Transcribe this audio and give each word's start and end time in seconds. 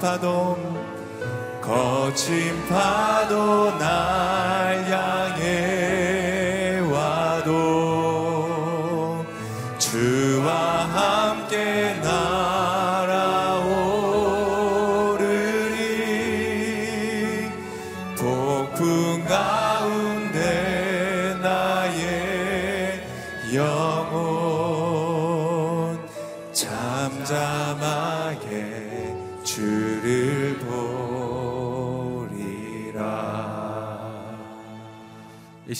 파도 0.00 0.56
거친 1.60 2.66
파도 2.68 3.76
날 3.76 4.82
향해 4.90 6.80
와도 6.90 7.52
주 9.78 10.19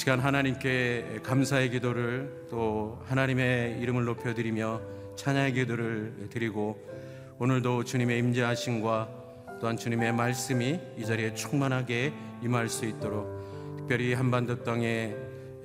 시간 0.01 0.19
하나님께 0.19 1.21
감사의 1.23 1.69
기도를 1.69 2.47
또 2.49 2.99
하나님의 3.05 3.81
이름을 3.81 4.07
높여드리며 4.07 4.81
찬양의 5.15 5.53
기도를 5.53 6.29
드리고 6.31 6.79
오늘도 7.39 7.85
주님의 7.85 8.19
임재하심과 8.21 9.09
또한 9.61 9.77
주님의 9.77 10.15
말씀이 10.15 10.81
이 10.97 11.05
자리에 11.05 11.35
충만하게 11.35 12.15
임할 12.43 12.71
수 12.71 12.87
있도록 12.87 13.77
특별히 13.77 14.15
한반도 14.15 14.65
땅의 14.65 15.15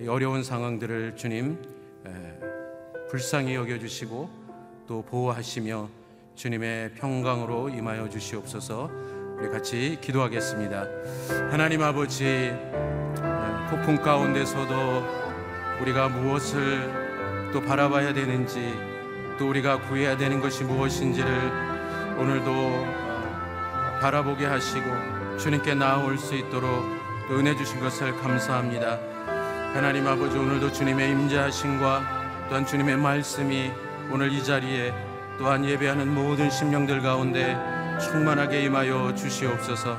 이 0.01 0.07
어려운 0.09 0.43
상황들을 0.43 1.15
주님 1.15 1.57
에, 2.05 3.09
불쌍히 3.09 3.55
여겨주시고 3.55 4.29
또 4.85 5.01
보호하시며 5.03 5.89
주님의 6.35 6.95
평강으로 6.95 7.69
임하여 7.69 8.09
주시옵소서. 8.09 8.91
우리 9.37 9.49
같이 9.49 9.97
기도하겠습니다. 10.01 10.87
하나님 11.51 11.83
아버지 11.83 12.23
네, 12.25 12.94
폭풍 13.69 13.97
가운데서도 14.01 15.25
우리가 15.81 16.09
무엇을 16.09 17.49
또 17.51 17.61
바라봐야 17.61 18.13
되는지 18.13 18.77
또 19.37 19.49
우리가 19.49 19.79
구해야 19.81 20.15
되는 20.15 20.39
것이 20.39 20.63
무엇인지를 20.63 21.29
오늘도 22.17 23.05
바라보게 24.01 24.45
하시고 24.45 25.37
주님께 25.37 25.75
나아올 25.75 26.17
수 26.17 26.35
있도록 26.35 26.85
또 27.27 27.39
은혜 27.39 27.55
주신 27.55 27.79
것을 27.79 28.15
감사합니다. 28.17 28.99
하나님 29.73 30.07
아버지 30.07 30.37
오늘도 30.37 30.71
주님의 30.71 31.11
임재하심과 31.11 32.47
또한 32.49 32.65
주님의 32.65 32.97
말씀이 32.97 33.71
오늘 34.11 34.31
이 34.31 34.43
자리에 34.43 34.93
또한 35.37 35.65
예배하는 35.65 36.13
모든 36.13 36.49
심령들 36.49 37.01
가운데 37.01 37.57
충만하게 37.99 38.61
임하여 38.63 39.15
주시옵소서. 39.15 39.97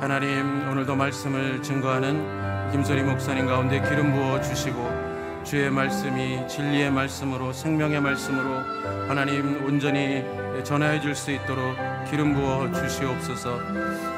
하나님 0.00 0.68
오늘도 0.68 0.96
말씀을 0.96 1.62
증거하는 1.62 2.61
김선희 2.72 3.02
목사님 3.02 3.46
가운데 3.46 3.80
기름 3.80 4.12
부어 4.12 4.40
주시고 4.40 5.42
주의 5.44 5.70
말씀이 5.70 6.46
진리의 6.48 6.90
말씀으로 6.90 7.52
생명의 7.52 8.00
말씀으로 8.00 8.60
하나님 9.08 9.64
온전히 9.64 10.24
전하여 10.64 11.00
줄 11.00 11.14
수 11.14 11.30
있도록 11.32 11.76
기름 12.08 12.34
부어 12.34 12.70
주시옵소서. 12.72 13.58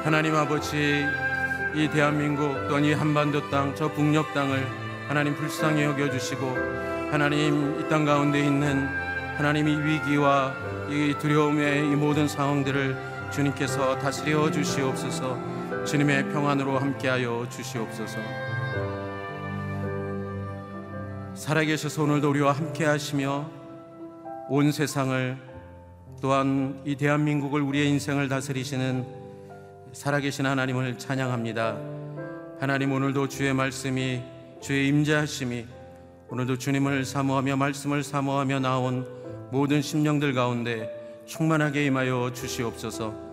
하나님 0.03 0.35
아버지 0.35 1.05
이 1.73 1.87
대한민국 1.89 2.67
또한 2.67 2.85
이 2.85 2.93
한반도 2.93 3.49
땅 3.49 3.73
저 3.75 3.89
북녘 3.91 4.33
땅을 4.33 4.65
하나님 5.09 5.35
불쌍히 5.35 5.83
여겨 5.83 6.09
주시고 6.11 6.47
하나님 7.11 7.79
이 7.79 7.89
땅 7.89 8.05
가운데 8.05 8.39
있는 8.39 8.87
하나님 9.37 9.67
이 9.67 9.75
위기와 9.77 10.53
이 10.89 11.13
두려움의 11.19 11.91
이 11.91 11.95
모든 11.95 12.27
상황들을 12.27 12.95
주님께서 13.31 13.97
다스려 13.99 14.49
주시옵소서. 14.51 15.54
주님의 15.85 16.29
평안으로 16.29 16.79
함께하여 16.79 17.47
주시옵소서. 17.49 18.17
살아계셔서 21.35 22.03
오늘도 22.03 22.29
우리와 22.31 22.53
함께하시며 22.53 23.51
온 24.49 24.71
세상을 24.71 25.37
또한 26.21 26.81
이 26.85 26.95
대한민국을 26.95 27.61
우리의 27.61 27.87
인생을 27.89 28.27
다스리시는 28.29 29.05
살아계신 29.93 30.47
하나님을 30.47 30.97
찬양합니다. 30.97 31.77
하나님 32.59 32.91
오늘도 32.91 33.27
주의 33.27 33.53
말씀이 33.53 34.23
주의 34.59 34.87
임재하심이 34.87 35.67
오늘도 36.29 36.57
주님을 36.57 37.05
사모하며 37.05 37.57
말씀을 37.57 38.03
사모하며 38.03 38.59
나온 38.59 39.07
모든 39.51 39.83
심령들 39.83 40.33
가운데 40.33 40.89
충만하게 41.27 41.85
임하여 41.85 42.31
주시옵소서. 42.33 43.24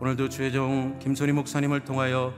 오늘도 0.00 0.30
주의 0.30 0.50
종 0.50 0.98
김선희 0.98 1.32
목사님을 1.32 1.80
통하여 1.80 2.32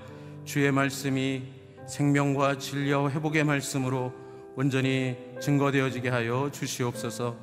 주의 0.45 0.73
말씀이 0.73 1.43
생명과 1.87 2.59
진리와 2.59 3.09
회복의 3.11 3.45
말씀으로 3.45 4.13
온전히 4.57 5.17
증거되어지게 5.41 6.09
하여 6.09 6.51
주시옵소서. 6.53 7.37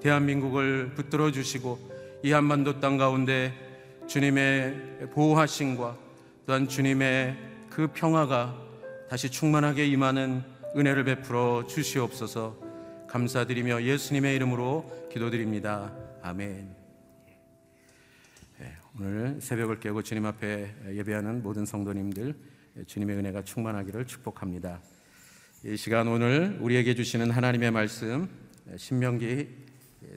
대한민국을 0.00 0.94
붙들어 0.94 1.30
주시고 1.30 1.78
이 2.22 2.32
한반도 2.32 2.80
땅 2.80 2.96
가운데 2.96 3.52
주님의 4.06 5.10
보호하심과 5.12 5.98
또한 6.46 6.66
주님의 6.66 7.36
그 7.68 7.88
평화가 7.88 8.56
다시 9.10 9.30
충만하게 9.30 9.86
임하는 9.86 10.42
은혜를 10.76 11.04
베풀어 11.04 11.66
주시옵소서. 11.66 12.56
감사드리며 13.06 13.82
예수님의 13.82 14.34
이름으로 14.36 15.08
기도드립니다. 15.12 15.92
아멘. 16.22 16.77
네, 19.00 19.06
오늘 19.06 19.40
새벽을 19.40 19.78
깨고 19.78 20.02
주님 20.02 20.26
앞에 20.26 20.74
예배하는 20.92 21.44
모든 21.44 21.64
성도님들 21.64 22.34
주님의 22.86 23.16
은혜가 23.18 23.44
충만하기를 23.44 24.06
축복합니다. 24.06 24.80
이 25.64 25.76
시간 25.76 26.08
오늘 26.08 26.58
우리에게 26.60 26.96
주시는 26.96 27.30
하나님의 27.30 27.70
말씀 27.70 28.28
신명기 28.76 29.48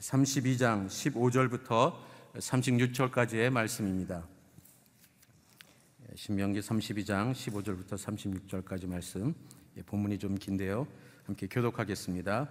32장 0.00 0.88
15절부터 0.88 1.94
36절까지의 2.34 3.50
말씀입니다. 3.50 4.26
신명기 6.16 6.58
32장 6.58 7.32
15절부터 7.32 7.90
36절까지 7.90 8.88
말씀 8.88 9.32
예, 9.76 9.82
본문이 9.82 10.18
좀 10.18 10.34
긴데요. 10.34 10.88
함께 11.24 11.46
교독하겠습니다. 11.46 12.50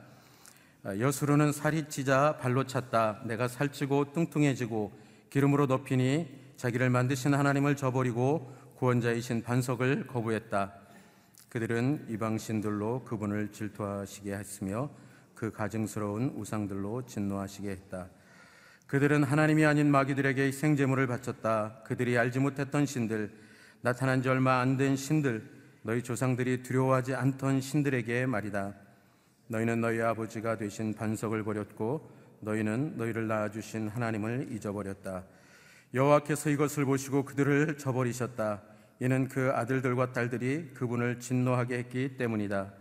여수로는 0.98 1.52
살이 1.52 1.90
찌자 1.90 2.38
발로 2.38 2.66
찼다. 2.66 3.24
내가 3.26 3.50
살찌고 3.50 4.14
뚱뚱해지고 4.14 5.01
기름으로 5.32 5.66
덮이니 5.66 6.28
자기를 6.58 6.90
만드신 6.90 7.34
하나님을 7.34 7.78
저버리고 7.78 8.54
구원자이신 8.76 9.44
반석을 9.44 10.08
거부했다. 10.08 10.74
그들은 11.48 12.08
이방신들로 12.10 13.06
그분을 13.06 13.54
질투하시게 13.54 14.34
했으며 14.34 14.90
그 15.34 15.50
가증스러운 15.50 16.34
우상들로 16.36 17.06
진노하시게 17.06 17.70
했다. 17.70 18.10
그들은 18.88 19.24
하나님이 19.24 19.66
아닌 19.66 19.90
마귀들에게 19.90 20.52
생제물을 20.52 21.08
바쳤다. 21.08 21.82
그들이 21.86 22.18
알지 22.18 22.40
못했던 22.40 22.86
신들, 22.86 23.32
나타난 23.80 24.22
지 24.22 24.28
얼마 24.28 24.60
안 24.60 24.76
된 24.76 24.98
신들, 24.98 25.50
너희 25.84 26.04
조상들이 26.04 26.62
두려워하지 26.62 27.16
않던 27.16 27.62
신들에게 27.62 28.26
말이다. 28.26 28.74
너희는 29.48 29.80
너희 29.80 30.02
아버지가 30.02 30.58
되신 30.58 30.94
반석을 30.94 31.44
버렸고 31.46 32.12
너희는 32.42 32.98
너희를 32.98 33.28
낳아주신 33.28 33.88
하나님을 33.90 34.48
잊어버렸다. 34.52 35.24
여호와께서 35.94 36.50
이것을 36.50 36.86
보시고 36.86 37.26
그들을 37.26 37.78
저버리셨다. 37.78 38.62
이는 39.00 39.28
그 39.28 39.52
아들들과 39.54 40.14
딸들이 40.14 40.72
그분을 40.74 41.20
진노하게 41.20 41.78
했기 41.78 42.18
때문이다. 42.18 42.74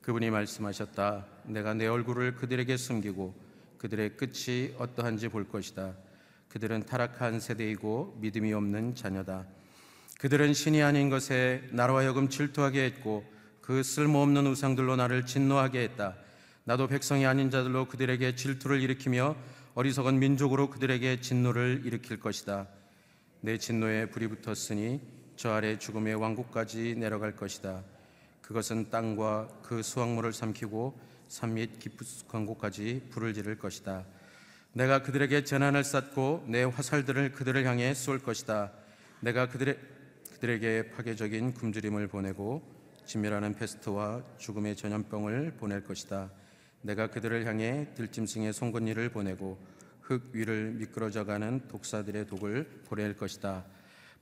그분이 0.00 0.30
말씀하셨다. 0.30 1.26
내가 1.44 1.74
내 1.74 1.86
얼굴을 1.86 2.36
그들에게 2.36 2.76
숨기고 2.76 3.34
그들의 3.78 4.16
끝이 4.16 4.74
어떠한지 4.78 5.28
볼 5.28 5.48
것이다. 5.48 5.94
그들은 6.48 6.86
타락한 6.86 7.40
세대이고 7.40 8.18
믿음이 8.20 8.52
없는 8.52 8.94
자녀다. 8.94 9.46
그들은 10.20 10.54
신이 10.54 10.82
아닌 10.82 11.10
것에 11.10 11.62
나로 11.72 11.96
하여금 11.96 12.28
질투하게 12.28 12.84
했고 12.84 13.24
그 13.60 13.82
쓸모없는 13.82 14.46
우상들로 14.46 14.96
나를 14.96 15.26
진노하게 15.26 15.82
했다. 15.82 16.14
나도 16.66 16.86
백성이 16.86 17.26
아닌 17.26 17.50
자들로 17.50 17.88
그들에게 17.88 18.36
질투를 18.36 18.80
일으키며 18.80 19.36
어리석은 19.74 20.18
민족으로 20.18 20.70
그들에게 20.70 21.20
진노를 21.20 21.82
일으킬 21.84 22.18
것이다. 22.18 22.68
내 23.42 23.58
진노에 23.58 24.06
불이 24.06 24.28
붙었으니 24.28 25.02
저 25.36 25.50
아래 25.50 25.78
죽음의 25.78 26.14
왕국까지 26.14 26.94
내려갈 26.94 27.36
것이다. 27.36 27.84
그것은 28.40 28.88
땅과 28.88 29.48
그 29.62 29.82
수확물을 29.82 30.32
삼키고 30.32 30.98
산및 31.28 31.80
깊숙한 31.80 32.46
곳까지 32.46 33.08
불을 33.10 33.34
지를 33.34 33.58
것이다. 33.58 34.06
내가 34.72 35.02
그들에게 35.02 35.44
재난을 35.44 35.84
쌓고 35.84 36.46
내 36.48 36.62
화살들을 36.62 37.32
그들을 37.32 37.62
향해 37.66 37.92
쏠 37.92 38.20
것이다. 38.20 38.72
내가 39.20 39.50
그들의, 39.50 39.78
그들에게 40.32 40.92
파괴적인 40.92 41.52
굶주림을 41.52 42.08
보내고 42.08 42.62
진멸하는 43.04 43.54
페스트와 43.54 44.22
죽음의 44.38 44.76
전염병을 44.76 45.56
보낼 45.58 45.84
것이다. 45.84 46.30
내가 46.84 47.06
그들을 47.06 47.46
향해 47.46 47.88
들짐승의 47.94 48.52
송곳니를 48.52 49.08
보내고 49.08 49.58
흙 50.02 50.28
위를 50.32 50.72
미끄러져가는 50.72 51.66
독사들의 51.66 52.26
독을 52.26 52.82
보낼 52.84 53.16
것이다. 53.16 53.64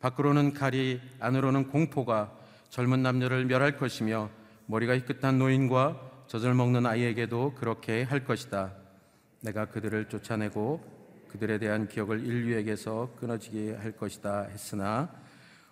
밖으로는 0.00 0.54
칼이 0.54 1.00
안으로는 1.18 1.68
공포가 1.68 2.32
젊은 2.70 3.02
남녀를 3.02 3.46
멸할 3.46 3.76
것이며 3.76 4.30
머리가 4.66 4.96
희끗한 4.96 5.38
노인과 5.38 6.24
젖을 6.28 6.54
먹는 6.54 6.86
아이에게도 6.86 7.54
그렇게 7.56 8.04
할 8.04 8.24
것이다. 8.24 8.74
내가 9.42 9.66
그들을 9.66 10.08
쫓아내고 10.08 10.80
그들에 11.30 11.58
대한 11.58 11.88
기억을 11.88 12.24
인류에게서 12.24 13.16
끊어지게 13.18 13.74
할 13.74 13.90
것이다 13.92 14.44
했으나 14.44 15.10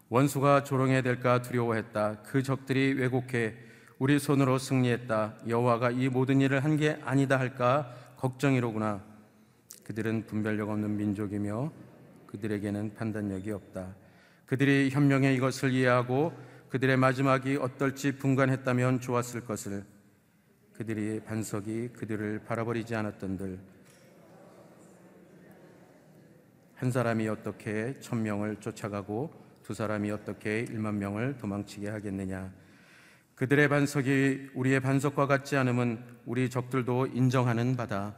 원수가 0.09 0.64
조롱해 0.64 1.02
될까 1.02 1.40
두려워했다. 1.40 2.23
그 2.23 2.42
적들이 2.42 2.94
왜곡해 2.94 3.69
우리 4.00 4.19
손으로 4.19 4.57
승리했다. 4.59 5.40
여호와가 5.47 5.90
이 5.90 6.09
모든 6.09 6.40
일을 6.40 6.64
한 6.64 6.78
게 6.78 6.99
아니다 7.04 7.38
할까 7.38 7.95
걱정이로구나. 8.16 9.04
그들은 9.85 10.25
분별력 10.25 10.71
없는 10.71 10.97
민족이며 10.97 11.71
그들에게는 12.26 12.95
판단력이 12.95 13.50
없다. 13.50 13.95
그들이 14.47 14.88
현명해 14.88 15.35
이것을 15.35 15.73
이해하고 15.73 16.33
그들의 16.71 16.97
마지막이 16.97 17.57
어떨지 17.57 18.16
분간했다면 18.16 19.00
좋았을 19.00 19.45
것을 19.45 19.85
그들이 20.73 21.21
반석이 21.21 21.88
그들을 21.88 22.45
바라버리지 22.47 22.95
않았던들 22.95 23.59
한 26.76 26.90
사람이 26.90 27.28
어떻게 27.28 28.00
천 28.00 28.23
명을 28.23 28.57
쫓아가고 28.61 29.30
두 29.62 29.75
사람이 29.75 30.11
어떻게 30.11 30.61
일만 30.61 30.99
명을 30.99 31.37
도망치게 31.37 31.90
하겠느냐 31.90 32.60
그들의 33.40 33.70
반석이 33.70 34.50
우리의 34.52 34.80
반석과 34.80 35.26
같지 35.26 35.56
않음은 35.56 36.04
우리 36.26 36.50
적들도 36.50 37.06
인정하는 37.06 37.75
바다 37.75 38.14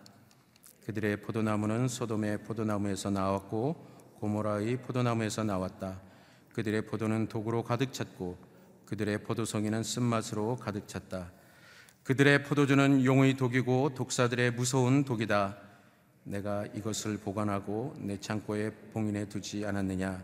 그들의 0.84 1.22
포도나무는 1.22 1.86
소돔의 1.86 2.38
포도나무에서 2.38 3.10
나왔고 3.10 3.76
고모라의 4.18 4.78
포도나무에서 4.78 5.44
나왔다 5.44 6.00
그들의 6.54 6.86
포도는 6.86 7.28
독으로 7.28 7.62
가득 7.62 7.92
찼고 7.92 8.36
그들의 8.86 9.22
포도송이는 9.22 9.84
쓴맛으로 9.84 10.56
가득 10.56 10.88
찼다. 10.88 11.30
그들의 12.02 12.42
포도주는 12.42 13.04
용의 13.04 13.36
독이고 13.36 13.94
독사들의 13.94 14.50
무서운 14.50 15.04
독이다. 15.04 15.56
내가 16.24 16.66
이것을 16.74 17.18
보관하고 17.18 17.94
내 18.00 18.18
창고에 18.18 18.70
봉인해 18.92 19.28
두지 19.28 19.64
않았느냐? 19.66 20.20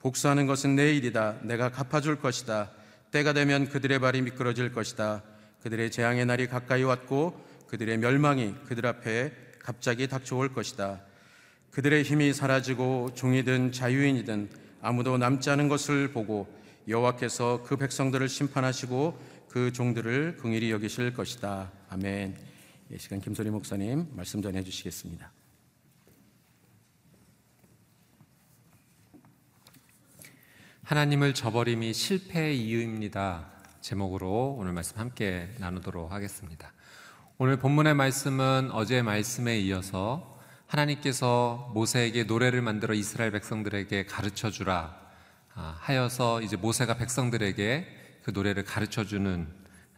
복수하는 0.00 0.46
것은 0.46 0.76
내 0.76 0.94
일이다. 0.94 1.38
내가 1.44 1.70
갚아줄 1.70 2.20
것이다. 2.20 2.77
때가 3.10 3.32
되면 3.32 3.68
그들의 3.68 3.98
발이 3.98 4.22
미끄러질 4.22 4.72
것이다. 4.72 5.22
그들의 5.62 5.90
재앙의 5.90 6.26
날이 6.26 6.46
가까이 6.46 6.82
왔고 6.82 7.38
그들의 7.68 7.98
멸망이 7.98 8.54
그들 8.66 8.86
앞에 8.86 9.32
갑자기 9.60 10.08
닥쳐올 10.08 10.52
것이다. 10.52 11.02
그들의 11.70 12.02
힘이 12.02 12.32
사라지고 12.32 13.10
종이든 13.14 13.72
자유인이든 13.72 14.50
아무도 14.80 15.18
남지 15.18 15.50
않은 15.50 15.68
것을 15.68 16.12
보고 16.12 16.48
여호와께서 16.88 17.64
그 17.64 17.76
백성들을 17.76 18.28
심판하시고 18.28 19.18
그 19.48 19.72
종들을 19.72 20.36
긍일히 20.36 20.70
여기실 20.70 21.12
것이다. 21.12 21.70
아멘. 21.90 22.36
이 22.90 22.98
시간 22.98 23.20
김소리 23.20 23.50
목사님 23.50 24.08
말씀 24.14 24.40
전해 24.40 24.62
주시겠습니다. 24.62 25.37
하나님을 30.88 31.34
저버림이 31.34 31.92
실패의 31.92 32.58
이유입니다. 32.58 33.44
제목으로 33.82 34.56
오늘 34.58 34.72
말씀 34.72 34.96
함께 34.96 35.50
나누도록 35.58 36.10
하겠습니다. 36.10 36.72
오늘 37.36 37.58
본문의 37.58 37.92
말씀은 37.92 38.70
어제 38.72 39.02
말씀에 39.02 39.58
이어서 39.58 40.40
하나님께서 40.66 41.72
모세에게 41.74 42.24
노래를 42.24 42.62
만들어 42.62 42.94
이스라엘 42.94 43.32
백성들에게 43.32 44.06
가르쳐 44.06 44.50
주라 44.50 44.98
아, 45.54 45.76
하여서 45.78 46.40
이제 46.40 46.56
모세가 46.56 46.94
백성들에게 46.94 48.20
그 48.22 48.30
노래를 48.30 48.64
가르쳐 48.64 49.04
주는 49.04 49.46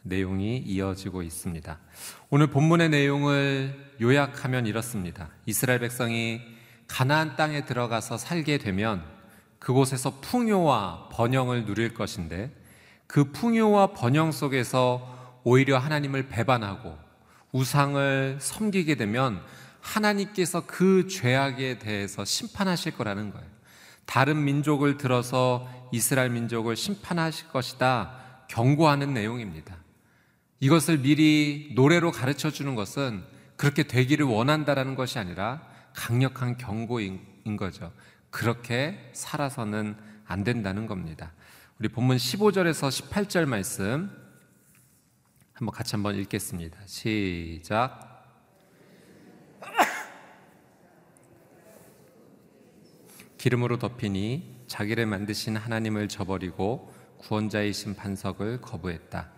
내용이 0.03 0.59
이어지고 0.59 1.23
있습니다. 1.23 1.79
오늘 2.31 2.49
본문의 2.49 2.89
내용을 2.89 3.93
요약하면 4.01 4.67
이렇습니다. 4.67 5.29
이스라엘 5.47 5.79
백성이 5.79 6.41
가나안 6.89 7.37
땅에 7.37 7.65
들어가서 7.65 8.19
살게 8.19 8.59
되면 8.59 9.20
그곳에서 9.61 10.19
풍요와 10.21 11.11
번영을 11.13 11.67
누릴 11.67 11.95
것인데 11.95 12.51
그 13.07 13.31
풍요와 13.31 13.89
번영 13.93 14.33
속에서 14.33 15.41
오히려 15.45 15.79
하나님을 15.79 16.29
배반하고 16.29 16.99
우상을 17.53 18.39
섬기게 18.41 18.97
되면 18.97 19.43
하나님께서 19.81 20.67
그 20.67 21.07
죄악에 21.09 21.79
대해서 21.79 22.25
심판하실 22.25 22.97
거라는 22.97 23.33
거예요. 23.33 23.47
다른 24.07 24.45
민족을 24.45 24.97
들어서 24.97 25.69
이스라엘 25.93 26.31
민족을 26.31 26.77
심판하실 26.77 27.49
것이다. 27.49 28.17
경고하는 28.49 29.15
내용입니다. 29.15 29.77
이것을 30.61 30.99
미리 30.99 31.73
노래로 31.75 32.13
가르쳐 32.13 32.51
주는 32.51 32.75
것은 32.75 33.25
그렇게 33.57 33.85
되기를 33.85 34.27
원한다라는 34.27 34.95
것이 34.95 35.19
아니라 35.19 35.63
강력한 35.95 36.57
경고인 36.57 37.57
거죠. 37.59 37.93
그렇게 38.31 39.11
살아서는 39.13 39.97
안 40.25 40.45
된다는 40.45 40.87
겁니다. 40.87 41.33
우리 41.79 41.89
본문 41.89 42.17
15절에서 42.17 42.89
18절 43.11 43.47
말씀 43.47 44.11
한번 45.53 45.75
같이 45.75 45.95
한번 45.95 46.15
읽겠습니다. 46.17 46.79
시작. 46.87 48.09
기름으로 53.37 53.79
덮이니 53.79 54.65
자기를 54.67 55.07
만드신 55.07 55.57
하나님을 55.57 56.09
저버리고 56.09 56.93
구원자이신 57.19 57.97
반석을 57.97 58.61
거부했다. 58.61 59.31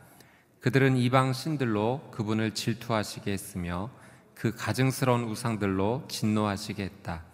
그들은 0.61 0.96
이방 0.96 1.32
신들로 1.32 2.11
그분을 2.12 2.54
질투하시게 2.54 3.32
했으며 3.32 3.90
그 4.34 4.54
가증스러운 4.54 5.25
우상들로 5.25 6.06
진노하시게 6.08 6.82
했다. 6.82 7.25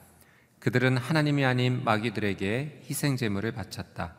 그들은 0.61 0.97
하나님이 0.97 1.45
아닌 1.45 1.85
마귀들에게 1.85 2.83
희생 2.85 3.17
제물을 3.17 3.53
바쳤다. 3.53 4.15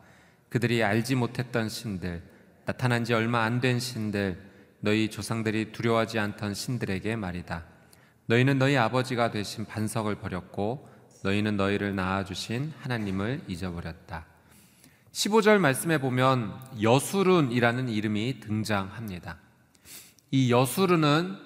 그들이 0.48 0.82
알지 0.82 1.14
못했던 1.14 1.68
신들, 1.68 2.22
나타난 2.64 3.04
지 3.04 3.14
얼마 3.14 3.42
안 3.42 3.60
된 3.60 3.78
신들, 3.78 4.50
너희 4.80 5.10
조상들이 5.10 5.72
두려워하지 5.72 6.18
않던 6.18 6.54
신들에게 6.54 7.16
말이다. 7.16 7.64
너희는 8.26 8.58
너희 8.58 8.76
아버지가 8.76 9.30
되신 9.30 9.66
반석을 9.66 10.16
버렸고 10.16 10.88
너희는 11.22 11.56
너희를 11.56 11.94
낳아주신 11.94 12.72
하나님을 12.80 13.42
잊어버렸다. 13.46 14.24
15절 15.12 15.58
말씀에 15.58 15.98
보면 15.98 16.54
여수룬이라는 16.80 17.88
이름이 17.88 18.40
등장합니다. 18.40 19.38
이 20.30 20.50
여수룬은 20.50 21.36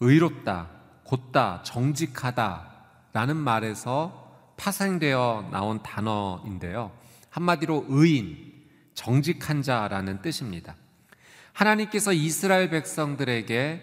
의롭다, 0.00 0.70
곧다, 1.04 1.62
정직하다 1.62 2.70
라는 3.12 3.36
말에서 3.36 4.21
파생되어 4.62 5.48
나온 5.50 5.82
단어인데요. 5.82 6.92
한마디로 7.30 7.86
의인, 7.88 8.52
정직한 8.94 9.60
자라는 9.60 10.22
뜻입니다. 10.22 10.76
하나님께서 11.52 12.12
이스라엘 12.12 12.70
백성들에게 12.70 13.82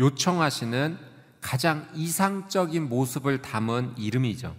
요청하시는 0.00 0.96
가장 1.42 1.86
이상적인 1.94 2.88
모습을 2.88 3.42
담은 3.42 3.98
이름이죠. 3.98 4.56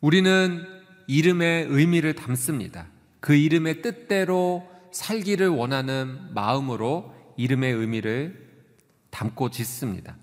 우리는 0.00 0.66
이름의 1.06 1.66
의미를 1.68 2.14
담습니다. 2.14 2.86
그 3.20 3.36
이름의 3.36 3.82
뜻대로 3.82 4.68
살기를 4.90 5.48
원하는 5.48 6.34
마음으로 6.34 7.14
이름의 7.36 7.72
의미를 7.72 8.50
담고 9.10 9.50
짓습니다. 9.50 10.16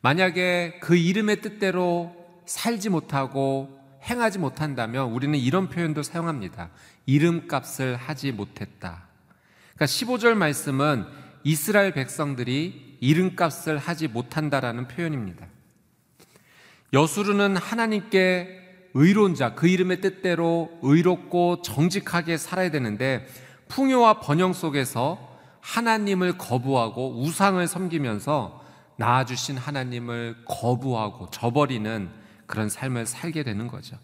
만약에 0.00 0.78
그 0.80 0.94
이름의 0.94 1.40
뜻대로 1.40 2.14
살지 2.46 2.90
못하고 2.90 3.76
행하지 4.06 4.38
못한다면 4.38 5.10
우리는 5.10 5.38
이런 5.38 5.68
표현도 5.68 6.02
사용합니다. 6.02 6.70
이름값을 7.06 7.96
하지 7.96 8.32
못했다. 8.32 9.04
그러니까 9.74 9.86
15절 9.86 10.34
말씀은 10.34 11.06
이스라엘 11.44 11.92
백성들이 11.92 12.98
이름값을 13.00 13.78
하지 13.78 14.08
못한다라는 14.08 14.88
표현입니다. 14.88 15.46
여수르는 16.92 17.56
하나님께 17.56 18.62
의로운 18.94 19.34
자, 19.34 19.54
그 19.54 19.68
이름의 19.68 20.00
뜻대로 20.00 20.70
의롭고 20.82 21.60
정직하게 21.62 22.38
살아야 22.38 22.70
되는데 22.70 23.26
풍요와 23.68 24.20
번영 24.20 24.52
속에서 24.52 25.36
하나님을 25.60 26.38
거부하고 26.38 27.20
우상을 27.20 27.66
섬기면서 27.66 28.64
낳아주신 28.96 29.58
하나님을 29.58 30.44
거부하고 30.46 31.28
저버리는 31.30 32.08
그런 32.46 32.68
삶을 32.68 33.06
살게 33.06 33.42
되는 33.42 33.66
거죠. 33.68 33.98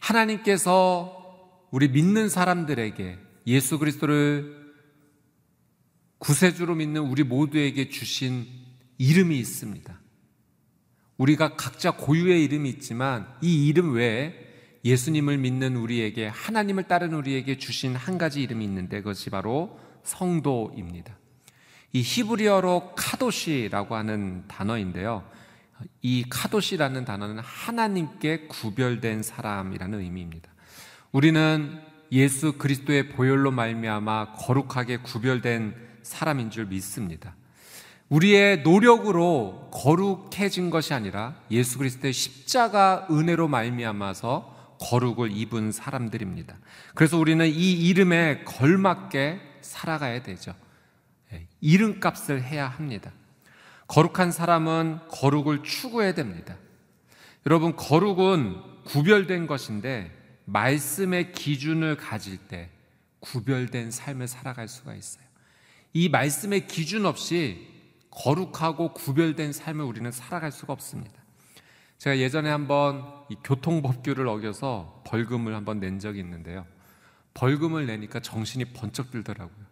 하나님께서 0.00 1.66
우리 1.70 1.88
믿는 1.88 2.28
사람들에게 2.28 3.18
예수 3.46 3.78
그리스도를 3.78 4.58
구세주로 6.18 6.74
믿는 6.74 7.02
우리 7.02 7.22
모두에게 7.22 7.88
주신 7.88 8.46
이름이 8.98 9.38
있습니다. 9.38 10.00
우리가 11.16 11.56
각자 11.56 11.92
고유의 11.92 12.44
이름이 12.44 12.68
있지만 12.70 13.28
이 13.40 13.66
이름 13.66 13.94
외에 13.94 14.34
예수님을 14.84 15.38
믿는 15.38 15.76
우리에게 15.76 16.28
하나님을 16.28 16.84
따르는 16.84 17.16
우리에게 17.18 17.58
주신 17.58 17.96
한 17.96 18.18
가지 18.18 18.42
이름이 18.42 18.64
있는데 18.64 18.98
그것이 18.98 19.30
바로 19.30 19.78
성도입니다. 20.04 21.16
이 21.92 22.02
히브리어로 22.02 22.94
카도시라고 22.96 23.96
하는 23.96 24.46
단어인데요. 24.46 25.28
이 26.02 26.24
카도시라는 26.28 27.04
단어는 27.04 27.38
하나님께 27.38 28.46
구별된 28.48 29.22
사람이라는 29.22 30.00
의미입니다. 30.00 30.50
우리는 31.12 31.80
예수 32.12 32.54
그리스도의 32.58 33.10
보혈로 33.10 33.50
말미암아 33.50 34.32
거룩하게 34.32 34.98
구별된 34.98 35.74
사람인 36.02 36.50
줄 36.50 36.66
믿습니다. 36.66 37.36
우리의 38.08 38.62
노력으로 38.62 39.68
거룩해진 39.72 40.70
것이 40.70 40.94
아니라 40.94 41.36
예수 41.50 41.78
그리스도의 41.78 42.12
십자가 42.12 43.06
은혜로 43.10 43.48
말미암아서 43.48 44.76
거룩을 44.80 45.30
입은 45.32 45.72
사람들입니다. 45.72 46.56
그래서 46.94 47.18
우리는 47.18 47.46
이 47.46 47.72
이름에 47.88 48.44
걸맞게 48.44 49.40
살아가야 49.60 50.22
되죠. 50.22 50.54
예, 51.32 51.46
이름값을 51.60 52.42
해야 52.42 52.68
합니다. 52.68 53.12
거룩한 53.88 54.32
사람은 54.32 55.00
거룩을 55.08 55.62
추구해야 55.62 56.14
됩니다. 56.14 56.56
여러분, 57.46 57.74
거룩은 57.74 58.84
구별된 58.84 59.46
것인데 59.46 60.14
말씀의 60.44 61.32
기준을 61.32 61.96
가질 61.96 62.38
때 62.48 62.70
구별된 63.20 63.90
삶을 63.90 64.28
살아갈 64.28 64.68
수가 64.68 64.94
있어요. 64.94 65.24
이 65.92 66.08
말씀의 66.08 66.66
기준 66.66 67.06
없이 67.06 67.66
거룩하고 68.10 68.92
구별된 68.92 69.52
삶을 69.52 69.84
우리는 69.84 70.10
살아갈 70.10 70.52
수가 70.52 70.72
없습니다. 70.72 71.22
제가 71.98 72.18
예전에 72.18 72.48
한번 72.48 73.04
교통법규를 73.44 74.28
어겨서 74.28 75.02
벌금을 75.06 75.54
한번 75.54 75.80
낸 75.80 75.98
적이 75.98 76.20
있는데요. 76.20 76.66
벌금을 77.34 77.86
내니까 77.86 78.20
정신이 78.20 78.66
번쩍 78.66 79.10
들더라고요. 79.10 79.66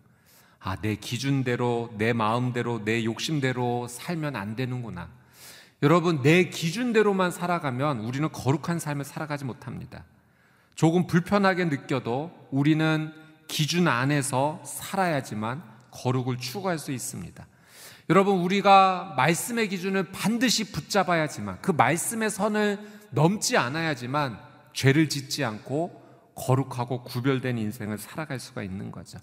아, 0.60 0.76
내 0.76 0.96
기준대로, 0.96 1.94
내 1.96 2.12
마음대로, 2.12 2.84
내 2.84 3.04
욕심대로 3.04 3.86
살면 3.88 4.36
안 4.36 4.56
되는구나. 4.56 5.08
여러분, 5.82 6.22
내 6.22 6.48
기준대로만 6.48 7.30
살아가면 7.30 8.00
우리는 8.00 8.30
거룩한 8.32 8.78
삶을 8.78 9.04
살아가지 9.04 9.44
못합니다. 9.44 10.04
조금 10.74 11.06
불편하게 11.06 11.66
느껴도 11.66 12.30
우리는 12.50 13.12
기준 13.48 13.86
안에서 13.86 14.60
살아야지만 14.64 15.62
거룩을 15.90 16.38
추구할 16.38 16.78
수 16.78 16.92
있습니다. 16.92 17.46
여러분, 18.08 18.38
우리가 18.38 19.14
말씀의 19.16 19.68
기준을 19.68 20.12
반드시 20.12 20.72
붙잡아야지만 20.72 21.60
그 21.60 21.70
말씀의 21.72 22.30
선을 22.30 22.78
넘지 23.10 23.56
않아야지만 23.56 24.38
죄를 24.72 25.08
짓지 25.08 25.44
않고 25.44 26.02
거룩하고 26.34 27.02
구별된 27.02 27.58
인생을 27.58 27.98
살아갈 27.98 28.38
수가 28.38 28.62
있는 28.62 28.92
거죠. 28.92 29.18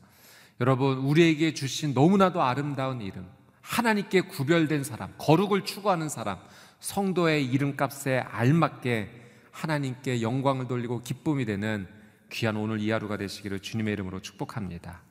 여러분, 0.60 0.98
우리에게 0.98 1.54
주신 1.54 1.94
너무나도 1.94 2.42
아름다운 2.42 3.02
이름, 3.02 3.28
하나님께 3.62 4.22
구별된 4.22 4.84
사람, 4.84 5.14
거룩을 5.18 5.66
추구하는 5.66 6.10
사람, 6.10 6.40
성도의 6.80 7.46
이름값에 7.46 8.20
알맞게 8.20 9.22
하나님께 9.52 10.22
영광을 10.22 10.68
돌리고 10.68 11.02
기쁨이 11.02 11.46
되는 11.46 11.88
귀한 12.32 12.58
오늘 12.58 12.80
이 12.80 12.90
하루가 12.90 13.18
되시기를 13.18 13.60
주님의 13.60 13.94
이름으로 13.94 14.20
축복합니다. 14.20 15.02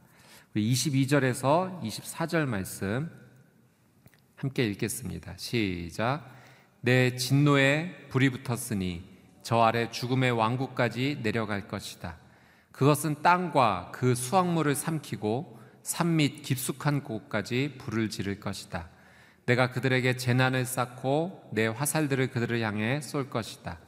22절에서 0.55 1.81
24절 1.83 2.47
말씀 2.47 3.11
함께 4.37 4.67
읽겠습니다. 4.67 5.35
시작. 5.37 6.29
내 6.81 7.15
진노에 7.15 8.09
불이 8.11 8.31
붙었으니 8.31 9.05
저 9.43 9.61
아래 9.63 9.91
죽음의 9.91 10.33
왕국까지 10.33 11.21
내려갈 11.23 11.69
것이다. 11.69 12.17
그것은 12.73 13.23
땅과 13.23 13.93
그 13.93 14.15
수확물을 14.15 14.75
삼키고 14.75 15.61
산 15.83 16.17
밑 16.17 16.43
깊숙한 16.43 17.03
곳까지 17.03 17.77
불을 17.79 18.09
지를 18.09 18.39
것이다. 18.41 18.89
내가 19.47 19.71
그들에게 19.71 20.17
재난을 20.17 20.65
쌓고 20.65 21.51
내 21.53 21.67
화살들을 21.67 22.29
그들을 22.31 22.61
향해 22.61 23.01
쏠 23.01 23.29
것이다. 23.29 23.79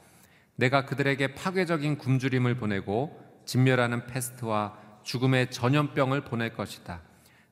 내가 0.57 0.85
그들에게 0.85 1.35
파괴적인 1.35 1.97
굶주림을 1.97 2.55
보내고 2.55 3.19
진멸하는 3.45 4.07
패스트와 4.07 4.77
죽음의 5.03 5.51
전염병을 5.51 6.21
보낼 6.21 6.53
것이다. 6.53 7.01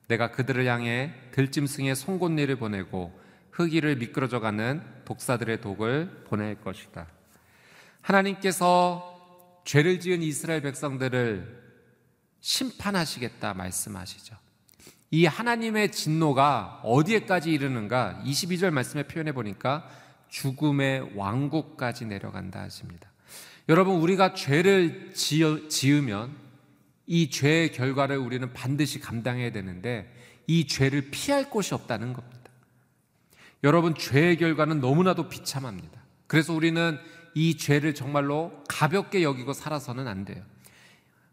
내가 0.08 0.30
그들을 0.30 0.66
향해 0.66 1.14
들짐승의 1.32 1.96
송곳니를 1.96 2.56
보내고 2.56 3.18
흑이를 3.52 3.96
미끄러져 3.96 4.40
가는 4.40 4.82
독사들의 5.04 5.60
독을 5.60 6.24
보낼 6.28 6.60
것이다. 6.60 7.06
하나님께서 8.02 9.13
죄를 9.64 10.00
지은 10.00 10.22
이스라엘 10.22 10.62
백성들을 10.62 11.62
심판하시겠다 12.40 13.54
말씀하시죠. 13.54 14.36
이 15.10 15.26
하나님의 15.26 15.92
진노가 15.92 16.80
어디에까지 16.82 17.50
이르는가 17.50 18.20
22절 18.24 18.70
말씀에 18.70 19.04
표현해 19.04 19.32
보니까 19.32 19.88
죽음의 20.28 21.12
왕국까지 21.14 22.06
내려간다 22.06 22.60
하십니다. 22.62 23.10
여러분 23.68 23.96
우리가 23.96 24.34
죄를 24.34 25.12
지어, 25.14 25.68
지으면 25.68 26.36
이 27.06 27.30
죄의 27.30 27.72
결과를 27.72 28.18
우리는 28.18 28.52
반드시 28.52 29.00
감당해야 29.00 29.52
되는데 29.52 30.12
이 30.46 30.66
죄를 30.66 31.10
피할 31.10 31.48
곳이 31.48 31.74
없다는 31.74 32.12
겁니다. 32.12 32.50
여러분 33.62 33.94
죄의 33.94 34.36
결과는 34.36 34.80
너무나도 34.80 35.28
비참합니다. 35.28 36.02
그래서 36.26 36.52
우리는 36.52 36.98
이 37.34 37.56
죄를 37.56 37.94
정말로 37.94 38.62
가볍게 38.68 39.22
여기고 39.22 39.52
살아서는 39.52 40.06
안 40.06 40.24
돼요. 40.24 40.42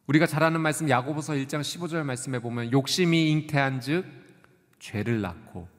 우리가 0.08 0.26
잘 0.26 0.44
아는 0.44 0.60
말씀 0.62 0.90
야고보서 0.90 1.34
1장 1.34 1.62
15절 1.62 2.04
말씀에 2.04 2.40
보면 2.40 2.72
욕심이 2.72 3.30
잉태한즉 3.30 4.06
죄를 4.80 5.22
낳고 5.22 5.70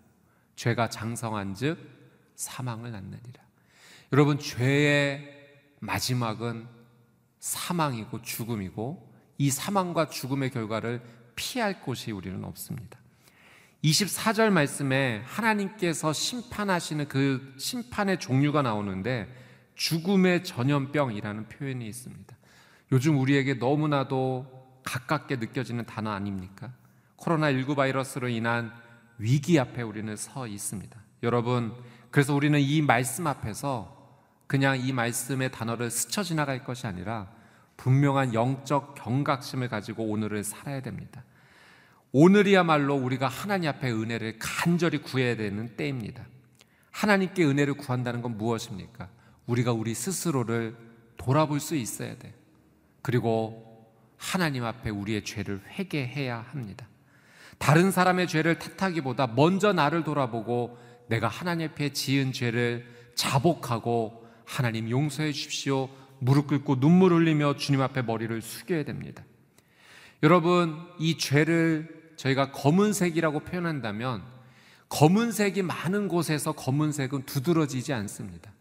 죄가 0.57 0.89
장성한즉 0.89 1.79
사망을 2.37 2.93
낳느니라. 2.93 3.43
여러분 4.13 4.39
죄의 4.39 5.29
마지막은 5.81 6.67
사망이고 7.41 8.23
죽음이고 8.23 9.13
이 9.39 9.51
사망과 9.51 10.09
죽음의 10.09 10.51
결과를 10.51 11.03
피할 11.35 11.81
곳이 11.81 12.13
우리는 12.13 12.45
없습니다. 12.45 12.99
24절 13.83 14.51
말씀에 14.51 15.23
하나님께서 15.25 16.13
심판하시는 16.13 17.09
그 17.09 17.55
심판의 17.59 18.21
종류가 18.21 18.63
나오는데 18.63 19.42
죽음의 19.75 20.45
전염병이라는 20.45 21.49
표현이 21.49 21.87
있습니다. 21.87 22.37
요즘 22.93 23.19
우리에게 23.19 23.55
너무나도 23.55 24.81
가깝게 24.85 25.37
느껴지는 25.37 25.85
단어 25.87 26.11
아닙니까? 26.11 26.73
코로나19 27.17 27.77
바이러스로 27.77 28.29
인한 28.29 28.73
위기 29.19 29.59
앞에 29.59 29.83
우리는 29.83 30.15
서 30.17 30.47
있습니다. 30.47 31.01
여러분, 31.23 31.73
그래서 32.11 32.35
우리는 32.35 32.61
이 32.61 32.83
말씀 32.83 33.27
앞에서 33.27 34.03
그냥 34.47 34.79
이 34.79 34.93
말씀의 34.93 35.51
단어를 35.51 35.91
스쳐 35.91 36.23
지나갈 36.23 36.65
것이 36.65 36.87
아니라 36.87 37.31
분명한 37.77 38.35
영적 38.35 38.95
경각심을 38.97 39.69
가지고 39.69 40.05
오늘을 40.05 40.45
살아야 40.45 40.83
됩니다. 40.83 41.25
오늘이야말로 42.13 42.95
우리가 42.95 43.29
하나님 43.29 43.71
앞에 43.71 43.91
은혜를 43.91 44.39
간절히 44.39 44.99
구해야 44.99 45.37
되는 45.37 45.75
때입니다. 45.77 46.27
하나님께 46.91 47.45
은혜를 47.45 47.75
구한다는 47.75 48.21
건 48.21 48.37
무엇입니까? 48.37 49.09
우리가 49.47 49.73
우리 49.73 49.95
스스로를 49.95 50.77
돌아볼 51.17 51.61
수 51.61 51.75
있어야 51.77 52.17
돼. 52.17 52.35
그리고 53.03 53.91
하나님 54.17 54.65
앞에 54.65 54.91
우리의 54.91 55.25
죄를 55.25 55.61
회개해야 55.79 56.47
합니다. 56.51 56.87
다른 57.59 57.91
사람의 57.91 58.29
죄를 58.29 58.59
탓하기보다 58.59 59.29
먼저 59.29 59.73
나를 59.73 60.05
돌아보고 60.05 60.79
내가 61.09 61.29
하나님 61.29 61.69
앞에 61.69 61.93
지은 61.93 62.33
죄를 62.33 62.87
자복하고 63.15 64.27
하나님 64.45 64.91
용서해 64.91 65.33
주십시오. 65.33 65.89
무릎 66.19 66.47
꿇고 66.47 66.79
눈물 66.81 67.13
흘리며 67.13 67.57
주님 67.57 67.81
앞에 67.81 68.03
머리를 68.03 68.41
숙여야 68.41 68.85
됩니다. 68.85 69.25
여러분, 70.23 70.79
이 70.99 71.19
죄를 71.19 72.15
저희가 72.17 72.53
검은색이라고 72.53 73.41
표현한다면 73.41 74.23
검은색이 74.89 75.63
많은 75.63 76.07
곳에서 76.07 76.53
검은색은 76.53 77.25
두드러지지 77.27 77.93
않습니다. 77.93 78.52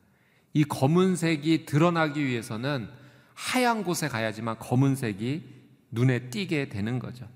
이 0.54 0.64
검은색이 0.64 1.66
드러나기 1.66 2.26
위해서는 2.26 2.90
하얀 3.34 3.84
곳에 3.84 4.08
가야지만 4.08 4.58
검은색이 4.60 5.44
눈에 5.92 6.30
띄게 6.30 6.70
되는 6.70 7.00
거죠. 7.00 7.28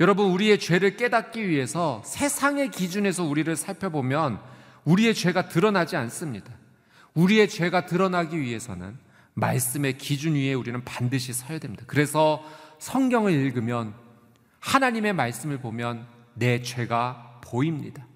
여러분, 0.00 0.30
우리의 0.30 0.58
죄를 0.58 0.96
깨닫기 0.96 1.48
위해서 1.48 2.02
세상의 2.04 2.70
기준에서 2.70 3.24
우리를 3.24 3.54
살펴보면 3.56 4.40
우리의 4.84 5.14
죄가 5.14 5.48
드러나지 5.48 5.96
않습니다. 5.96 6.52
우리의 7.14 7.48
죄가 7.48 7.86
드러나기 7.86 8.40
위해서는 8.40 8.96
말씀의 9.34 9.98
기준 9.98 10.34
위에 10.34 10.54
우리는 10.54 10.84
반드시 10.84 11.32
서야 11.32 11.58
됩니다. 11.58 11.84
그래서 11.86 12.44
성경을 12.78 13.32
읽으면 13.32 13.94
하나님의 14.60 15.12
말씀을 15.12 15.58
보면 15.58 16.06
내 16.34 16.62
죄가 16.62 17.40
보입니다. 17.42 18.06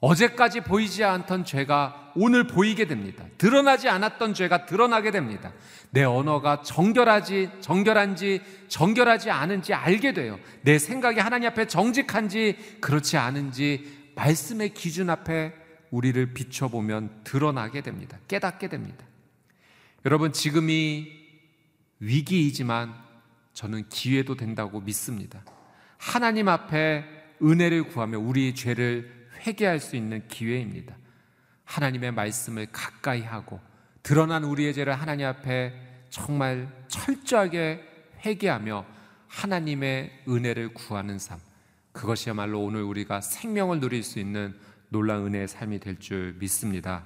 어제까지 0.00 0.62
보이지 0.62 1.04
않던 1.04 1.44
죄가 1.44 1.99
오늘 2.14 2.46
보이게 2.46 2.86
됩니다. 2.86 3.24
드러나지 3.38 3.88
않았던 3.88 4.34
죄가 4.34 4.66
드러나게 4.66 5.10
됩니다. 5.10 5.52
내 5.90 6.04
언어가 6.04 6.62
정결하지, 6.62 7.50
정결한지, 7.60 8.40
정결하지 8.68 9.30
않은지 9.30 9.74
알게 9.74 10.12
돼요. 10.12 10.38
내 10.62 10.78
생각이 10.78 11.20
하나님 11.20 11.48
앞에 11.48 11.66
정직한지, 11.66 12.56
그렇지 12.80 13.16
않은지, 13.16 14.12
말씀의 14.14 14.74
기준 14.74 15.10
앞에 15.10 15.52
우리를 15.90 16.34
비춰보면 16.34 17.22
드러나게 17.24 17.80
됩니다. 17.80 18.18
깨닫게 18.28 18.68
됩니다. 18.68 19.04
여러분, 20.04 20.32
지금이 20.32 21.08
위기이지만 21.98 22.94
저는 23.52 23.88
기회도 23.88 24.36
된다고 24.36 24.80
믿습니다. 24.80 25.44
하나님 25.98 26.48
앞에 26.48 27.04
은혜를 27.42 27.84
구하며 27.84 28.18
우리의 28.18 28.54
죄를 28.54 29.28
회개할 29.46 29.80
수 29.80 29.96
있는 29.96 30.26
기회입니다. 30.28 30.96
하나님의 31.70 32.10
말씀을 32.10 32.66
가까이 32.72 33.22
하고 33.22 33.60
드러난 34.02 34.42
우리의 34.42 34.74
죄를 34.74 34.94
하나님 34.94 35.26
앞에 35.26 35.72
정말 36.10 36.68
철저하게 36.88 37.84
회개하며 38.26 38.84
하나님의 39.28 40.24
은혜를 40.28 40.74
구하는 40.74 41.20
삶. 41.20 41.38
그것이야말로 41.92 42.60
오늘 42.60 42.82
우리가 42.82 43.20
생명을 43.20 43.78
누릴 43.78 44.02
수 44.02 44.18
있는 44.18 44.58
놀라운 44.88 45.26
은혜의 45.26 45.46
삶이 45.46 45.78
될 45.78 46.00
줄 46.00 46.34
믿습니다. 46.40 47.04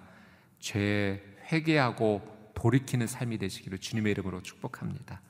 죄에 0.60 1.22
회개하고 1.52 2.52
돌이키는 2.54 3.06
삶이 3.06 3.36
되시기를 3.36 3.78
주님의 3.78 4.12
이름으로 4.12 4.40
축복합니다. 4.40 5.20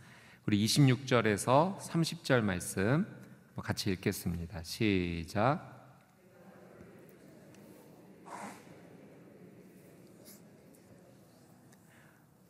우리 0.46 0.64
26절에서 0.64 1.78
30절 1.80 2.42
말씀 2.42 3.04
같이 3.56 3.90
읽겠습니다. 3.90 4.62
시작. 4.62 5.73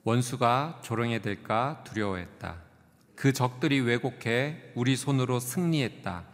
원수가 0.05 0.81
조롱해 0.83 1.21
될까 1.21 1.83
두려워했다. 1.85 2.57
그 3.17 3.33
적들이 3.33 3.81
왜곡해 3.81 4.73
우리 4.75 4.97
손으로 4.97 5.41
승리했다. 5.41 6.25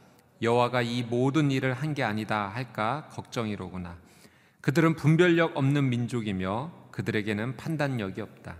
여호와가 0.42 0.82
이 0.82 1.02
모든 1.02 1.50
일을 1.50 1.74
한 1.74 1.94
게 1.94 2.02
아니다 2.02 2.48
할까 2.48 3.08
걱정이로구나. 3.12 3.96
그들은 4.60 4.96
분별력 4.96 5.56
없는 5.56 5.88
민족이며 5.88 6.72
그들에게는 6.90 7.56
판단력이 7.56 8.20
없다. 8.20 8.56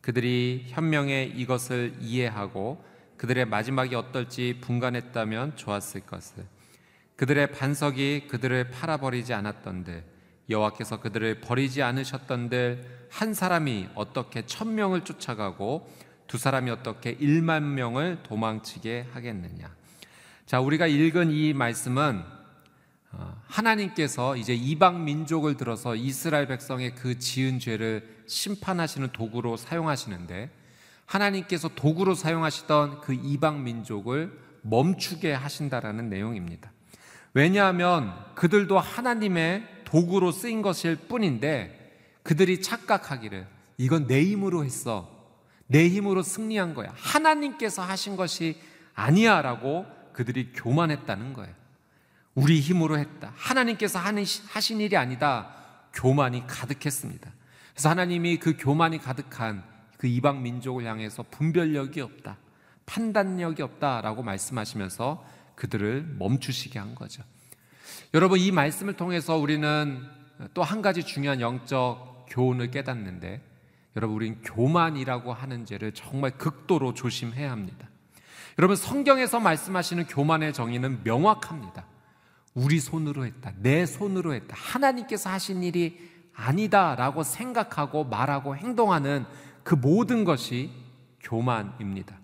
그들이 0.00 0.66
현명해 0.68 1.32
이것을 1.34 1.96
이해하고 2.00 2.82
그들의 3.16 3.44
마지막이 3.46 3.94
어떨지 3.94 4.58
분간했다면 4.60 5.56
좋았을 5.56 6.02
것을. 6.02 6.44
그들의 7.16 7.52
반석이 7.52 8.28
그들을 8.28 8.70
팔아버리지 8.70 9.34
않았던데 9.34 10.04
여호와께서 10.48 11.00
그들을 11.00 11.40
버리지 11.40 11.82
않으셨던들 11.82 13.08
한 13.10 13.34
사람이 13.34 13.88
어떻게 13.94 14.44
천 14.46 14.74
명을 14.74 15.02
쫓아가고 15.02 15.90
두 16.26 16.38
사람이 16.38 16.70
어떻게 16.70 17.10
일만 17.10 17.74
명을 17.74 18.22
도망치게 18.22 19.08
하겠느냐. 19.12 19.74
자, 20.44 20.60
우리가 20.60 20.86
읽은 20.86 21.30
이 21.30 21.52
말씀은 21.52 22.22
어, 23.12 23.42
하나님께서 23.46 24.36
이제 24.36 24.54
이방 24.54 25.04
민족을 25.04 25.56
들어서 25.56 25.94
이스라엘 25.94 26.46
백성의 26.46 26.94
그 26.94 27.18
지은 27.18 27.58
죄를 27.58 28.22
심판하시는 28.26 29.08
도구로 29.12 29.56
사용하시는데 29.56 30.50
하나님께서 31.06 31.68
도구로 31.68 32.14
사용하시던 32.14 33.00
그 33.00 33.14
이방 33.14 33.64
민족을 33.64 34.38
멈추게 34.62 35.32
하신다라는 35.32 36.10
내용입니다. 36.10 36.72
왜냐하면 37.32 38.12
그들도 38.34 38.78
하나님의 38.78 39.75
도구로 39.86 40.32
쓰인 40.32 40.62
것일 40.62 40.96
뿐인데 40.96 42.20
그들이 42.22 42.60
착각하기를 42.60 43.46
이건 43.78 44.06
내 44.06 44.22
힘으로 44.22 44.64
했어. 44.64 45.10
내 45.68 45.88
힘으로 45.88 46.22
승리한 46.22 46.74
거야. 46.74 46.92
하나님께서 46.94 47.82
하신 47.82 48.16
것이 48.16 48.60
아니야 48.94 49.42
라고 49.42 49.86
그들이 50.12 50.52
교만했다는 50.52 51.32
거예요. 51.32 51.54
우리 52.34 52.60
힘으로 52.60 52.98
했다. 52.98 53.32
하나님께서 53.36 53.98
하신 53.98 54.80
일이 54.80 54.96
아니다. 54.96 55.54
교만이 55.94 56.46
가득했습니다. 56.46 57.32
그래서 57.72 57.88
하나님이 57.88 58.38
그 58.38 58.56
교만이 58.58 58.98
가득한 58.98 59.64
그 59.98 60.06
이방 60.06 60.42
민족을 60.42 60.84
향해서 60.84 61.24
분별력이 61.30 62.00
없다. 62.00 62.36
판단력이 62.86 63.62
없다라고 63.62 64.22
말씀하시면서 64.22 65.24
그들을 65.54 66.16
멈추시게 66.18 66.78
한 66.78 66.94
거죠. 66.94 67.22
여러분 68.14 68.38
이 68.38 68.50
말씀을 68.50 68.94
통해서 68.94 69.36
우리는 69.36 70.02
또 70.54 70.62
한 70.62 70.82
가지 70.82 71.02
중요한 71.02 71.40
영적 71.40 72.26
교훈을 72.28 72.70
깨닫는데 72.70 73.40
여러분 73.96 74.16
우리는 74.16 74.42
교만이라고 74.42 75.32
하는 75.32 75.64
죄를 75.64 75.92
정말 75.92 76.32
극도로 76.32 76.94
조심해야 76.94 77.50
합니다. 77.50 77.88
여러분 78.58 78.76
성경에서 78.76 79.40
말씀하시는 79.40 80.06
교만의 80.06 80.52
정의는 80.52 81.02
명확합니다. 81.04 81.86
우리 82.54 82.80
손으로 82.80 83.26
했다. 83.26 83.52
내 83.58 83.86
손으로 83.86 84.34
했다. 84.34 84.56
하나님께서 84.58 85.30
하신 85.30 85.62
일이 85.62 85.98
아니다라고 86.34 87.22
생각하고 87.22 88.04
말하고 88.04 88.56
행동하는 88.56 89.24
그 89.62 89.74
모든 89.74 90.24
것이 90.24 90.70
교만입니다. 91.20 92.18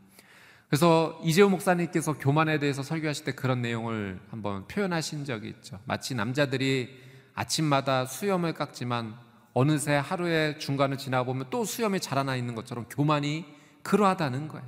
그래서 0.72 1.20
이재호 1.22 1.50
목사님께서 1.50 2.14
교만에 2.14 2.58
대해서 2.58 2.82
설교하실 2.82 3.26
때 3.26 3.32
그런 3.32 3.60
내용을 3.60 4.18
한번 4.30 4.66
표현하신 4.68 5.26
적이 5.26 5.50
있죠. 5.50 5.78
마치 5.84 6.14
남자들이 6.14 6.98
아침마다 7.34 8.06
수염을 8.06 8.54
깎지만 8.54 9.14
어느새 9.52 9.92
하루의 9.92 10.58
중간을 10.58 10.96
지나보면 10.96 11.48
또 11.50 11.66
수염이 11.66 12.00
자라나 12.00 12.36
있는 12.36 12.54
것처럼 12.54 12.86
교만이 12.88 13.44
그러하다는 13.82 14.48
거예요. 14.48 14.66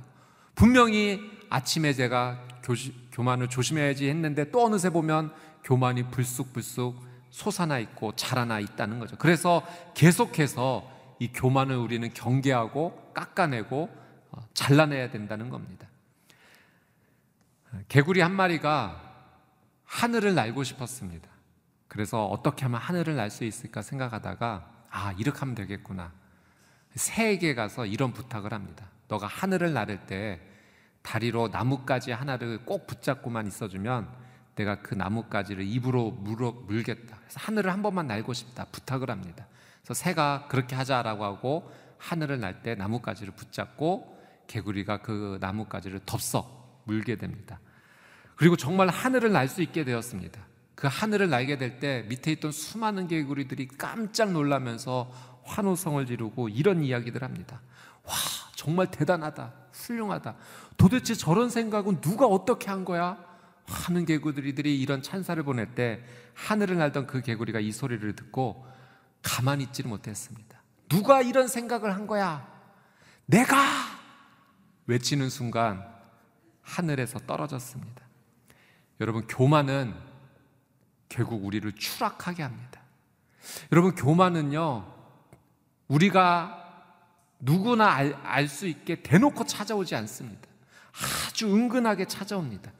분명히 0.53 1.21
아침에 1.49 1.91
제가 1.91 2.39
교시, 2.61 2.93
교만을 3.11 3.47
조심해야지 3.47 4.07
했는데 4.07 4.51
또 4.51 4.63
어느새 4.63 4.91
보면 4.91 5.33
교만이 5.63 6.11
불쑥불쑥 6.11 7.01
솟아나 7.31 7.79
있고 7.79 8.15
자라나 8.15 8.59
있다는 8.59 8.99
거죠. 8.99 9.15
그래서 9.17 9.65
계속해서 9.95 10.87
이 11.17 11.29
교만을 11.29 11.75
우리는 11.75 12.13
경계하고 12.13 13.11
깎아내고 13.15 13.89
어, 14.33 14.47
잘라내야 14.53 15.09
된다는 15.09 15.49
겁니다. 15.49 15.87
개구리 17.87 18.21
한 18.21 18.31
마리가 18.33 19.01
하늘을 19.85 20.35
날고 20.35 20.63
싶었습니다. 20.63 21.29
그래서 21.87 22.25
어떻게 22.25 22.63
하면 22.65 22.79
하늘을 22.81 23.15
날 23.15 23.29
수 23.29 23.43
있을까 23.43 23.81
생각하다가 23.81 24.71
아, 24.89 25.13
이렇게 25.17 25.39
하면 25.39 25.55
되겠구나. 25.55 26.11
새에게 26.95 27.55
가서 27.55 27.85
이런 27.85 28.13
부탁을 28.13 28.53
합니다. 28.53 28.87
너가 29.07 29.27
하늘을 29.27 29.73
나를 29.73 30.05
때 30.07 30.41
다리로 31.01 31.49
나뭇가지 31.49 32.11
하나를 32.11 32.65
꼭 32.65 32.87
붙잡고만 32.87 33.45
있어주면 33.47 34.09
내가 34.55 34.81
그 34.81 34.95
나뭇가지를 34.95 35.65
입으로 35.65 36.11
물어, 36.11 36.51
물겠다. 36.51 37.17
그래서 37.17 37.39
하늘을 37.41 37.71
한 37.71 37.81
번만 37.83 38.07
날고 38.07 38.33
싶다. 38.33 38.65
부탁을 38.71 39.11
합니다. 39.11 39.45
그래서 39.83 39.93
새가 39.93 40.47
그렇게 40.47 40.75
하자라고 40.75 41.23
하고 41.25 41.71
하늘을 41.97 42.39
날 42.39 42.61
때 42.63 42.75
나뭇가지를 42.75 43.33
붙잡고 43.35 44.17
개구리가 44.47 45.01
그 45.01 45.37
나뭇가지를 45.41 46.01
덥석 46.05 46.83
물게 46.85 47.17
됩니다. 47.17 47.59
그리고 48.35 48.55
정말 48.55 48.89
하늘을 48.89 49.31
날 49.31 49.47
수 49.47 49.61
있게 49.61 49.83
되었습니다. 49.83 50.41
그 50.75 50.87
하늘을 50.91 51.29
날게 51.29 51.57
될 51.57 51.79
때 51.79 52.05
밑에 52.09 52.31
있던 52.33 52.51
수많은 52.51 53.07
개구리들이 53.07 53.67
깜짝 53.77 54.31
놀라면서 54.31 55.11
환호성을 55.43 56.05
지르고 56.05 56.49
이런 56.49 56.83
이야기들 56.83 57.23
합니다. 57.23 57.61
와, 58.03 58.13
정말 58.55 58.91
대단하다. 58.91 59.53
훌륭하다. 59.71 60.35
도대체 60.77 61.13
저런 61.13 61.49
생각은 61.49 62.01
누가 62.01 62.25
어떻게 62.25 62.69
한 62.69 62.83
거야? 62.83 63.17
하는 63.67 64.05
개구리들이 64.05 64.79
이런 64.79 65.01
찬사를 65.01 65.41
보낼 65.43 65.73
때 65.73 66.03
하늘을 66.33 66.77
날던 66.77 67.07
그 67.07 67.21
개구리가 67.21 67.59
이 67.59 67.71
소리를 67.71 68.15
듣고 68.15 68.65
가만히 69.23 69.63
있지를 69.65 69.89
못했습니다. 69.89 70.61
누가 70.89 71.21
이런 71.21 71.47
생각을 71.47 71.95
한 71.95 72.05
거야? 72.05 72.47
내가! 73.25 73.55
외치는 74.87 75.29
순간 75.29 75.83
하늘에서 76.61 77.19
떨어졌습니다. 77.19 78.04
여러분, 78.99 79.27
교만은 79.27 79.93
결국 81.09 81.45
우리를 81.45 81.71
추락하게 81.73 82.43
합니다. 82.43 82.81
여러분, 83.71 83.95
교만은요, 83.95 84.93
우리가 85.87 86.61
누구나 87.39 87.91
알 88.23 88.47
수 88.47 88.67
있게 88.67 89.01
대놓고 89.03 89.45
찾아오지 89.45 89.95
않습니다. 89.95 90.47
아주 91.27 91.53
은근하게 91.53 92.05
찾아옵니다. 92.05 92.71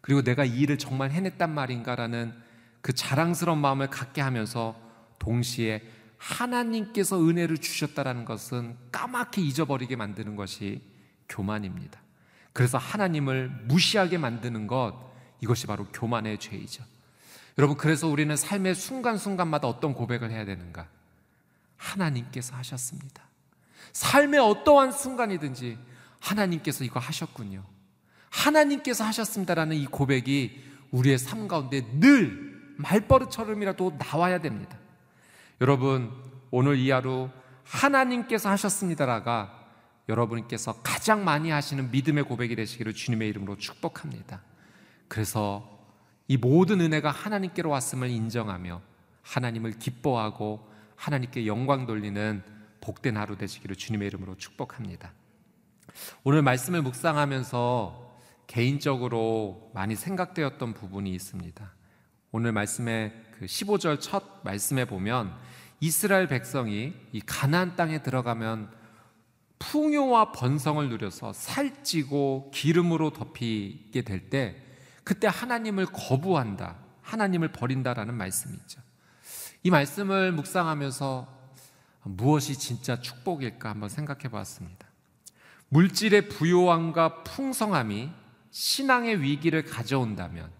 그리고 0.00 0.22
내가 0.22 0.44
이 0.44 0.60
일을 0.60 0.78
정말 0.78 1.10
해냈단 1.10 1.52
말인가라는 1.52 2.34
그 2.80 2.92
자랑스러운 2.92 3.58
마음을 3.58 3.88
갖게 3.88 4.20
하면서 4.20 4.76
동시에 5.18 5.82
하나님께서 6.18 7.20
은혜를 7.20 7.58
주셨다라는 7.58 8.24
것은 8.24 8.76
까맣게 8.92 9.42
잊어버리게 9.42 9.96
만드는 9.96 10.36
것이 10.36 10.82
교만입니다. 11.28 12.00
그래서 12.52 12.78
하나님을 12.78 13.48
무시하게 13.64 14.18
만드는 14.18 14.66
것, 14.66 14.94
이것이 15.40 15.66
바로 15.66 15.86
교만의 15.86 16.38
죄이죠. 16.38 16.84
여러분, 17.58 17.76
그래서 17.76 18.08
우리는 18.08 18.34
삶의 18.34 18.74
순간순간마다 18.74 19.68
어떤 19.68 19.94
고백을 19.94 20.30
해야 20.30 20.44
되는가? 20.44 20.88
하나님께서 21.76 22.56
하셨습니다. 22.56 23.22
삶의 23.92 24.40
어떠한 24.40 24.92
순간이든지 24.92 25.78
하나님께서 26.20 26.84
이거 26.84 26.98
하셨군요. 26.98 27.64
하나님께서 28.30 29.04
하셨습니다라는 29.04 29.76
이 29.76 29.86
고백이 29.86 30.64
우리의 30.90 31.18
삶 31.18 31.46
가운데 31.46 31.86
늘 32.00 32.74
말버릇처럼이라도 32.76 33.96
나와야 33.98 34.40
됩니다. 34.40 34.76
여러분, 35.60 36.10
오늘 36.50 36.76
이 36.76 36.90
하루 36.90 37.30
하나님께서 37.64 38.50
하셨습니다라가 38.50 39.64
여러분께서 40.08 40.74
가장 40.82 41.24
많이 41.24 41.50
하시는 41.50 41.90
믿음의 41.90 42.24
고백이 42.24 42.56
되시기를 42.56 42.94
주님의 42.94 43.28
이름으로 43.28 43.56
축복합니다. 43.56 44.42
그래서 45.08 45.74
이 46.26 46.36
모든 46.36 46.80
은혜가 46.80 47.10
하나님께로 47.10 47.70
왔음을 47.70 48.08
인정하며 48.08 48.80
하나님을 49.22 49.78
기뻐하고 49.78 50.68
하나님께 50.96 51.46
영광 51.46 51.86
돌리는 51.86 52.42
복된 52.80 53.16
하루 53.16 53.36
되시기를 53.36 53.76
주님의 53.76 54.08
이름으로 54.08 54.36
축복합니다. 54.36 55.12
오늘 56.22 56.42
말씀을 56.42 56.82
묵상하면서 56.82 58.18
개인적으로 58.46 59.70
많이 59.74 59.96
생각되었던 59.96 60.74
부분이 60.74 61.12
있습니다. 61.14 61.72
오늘 62.32 62.52
말씀의 62.52 63.12
그 63.32 63.46
15절 63.46 64.00
첫 64.00 64.42
말씀에 64.44 64.84
보면 64.84 65.34
이스라엘 65.80 66.26
백성이 66.26 66.94
이 67.12 67.20
가나안 67.20 67.76
땅에 67.76 68.02
들어가면 68.02 68.70
풍요와 69.58 70.32
번성을 70.32 70.88
누려서 70.88 71.32
살찌고 71.32 72.50
기름으로 72.52 73.10
덮이게 73.10 74.02
될 74.02 74.28
때 74.28 74.63
그때 75.04 75.28
하나님을 75.28 75.86
거부한다. 75.86 76.76
하나님을 77.02 77.48
버린다라는 77.48 78.14
말씀이 78.14 78.54
있죠. 78.54 78.80
이 79.62 79.70
말씀을 79.70 80.32
묵상하면서 80.32 81.28
무엇이 82.04 82.58
진짜 82.58 83.00
축복일까 83.00 83.70
한번 83.70 83.88
생각해 83.88 84.28
보았습니다. 84.28 84.86
물질의 85.68 86.28
부요함과 86.28 87.22
풍성함이 87.24 88.10
신앙의 88.50 89.20
위기를 89.20 89.64
가져온다면 89.64 90.50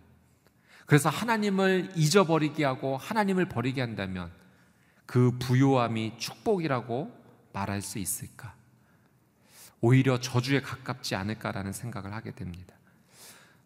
그래서 0.87 1.09
하나님을 1.09 1.93
잊어버리게 1.97 2.65
하고 2.65 2.97
하나님을 2.97 3.49
버리게 3.49 3.81
한다면 3.81 4.31
그 5.07 5.39
부요함이 5.39 6.19
축복이라고 6.19 7.25
말할 7.53 7.83
수 7.83 7.99
있을까? 7.99 8.55
오히려 9.81 10.19
저주에 10.19 10.61
가깝지 10.61 11.15
않을까라는 11.15 11.73
생각을 11.73 12.13
하게 12.13 12.33
됩니다. 12.35 12.74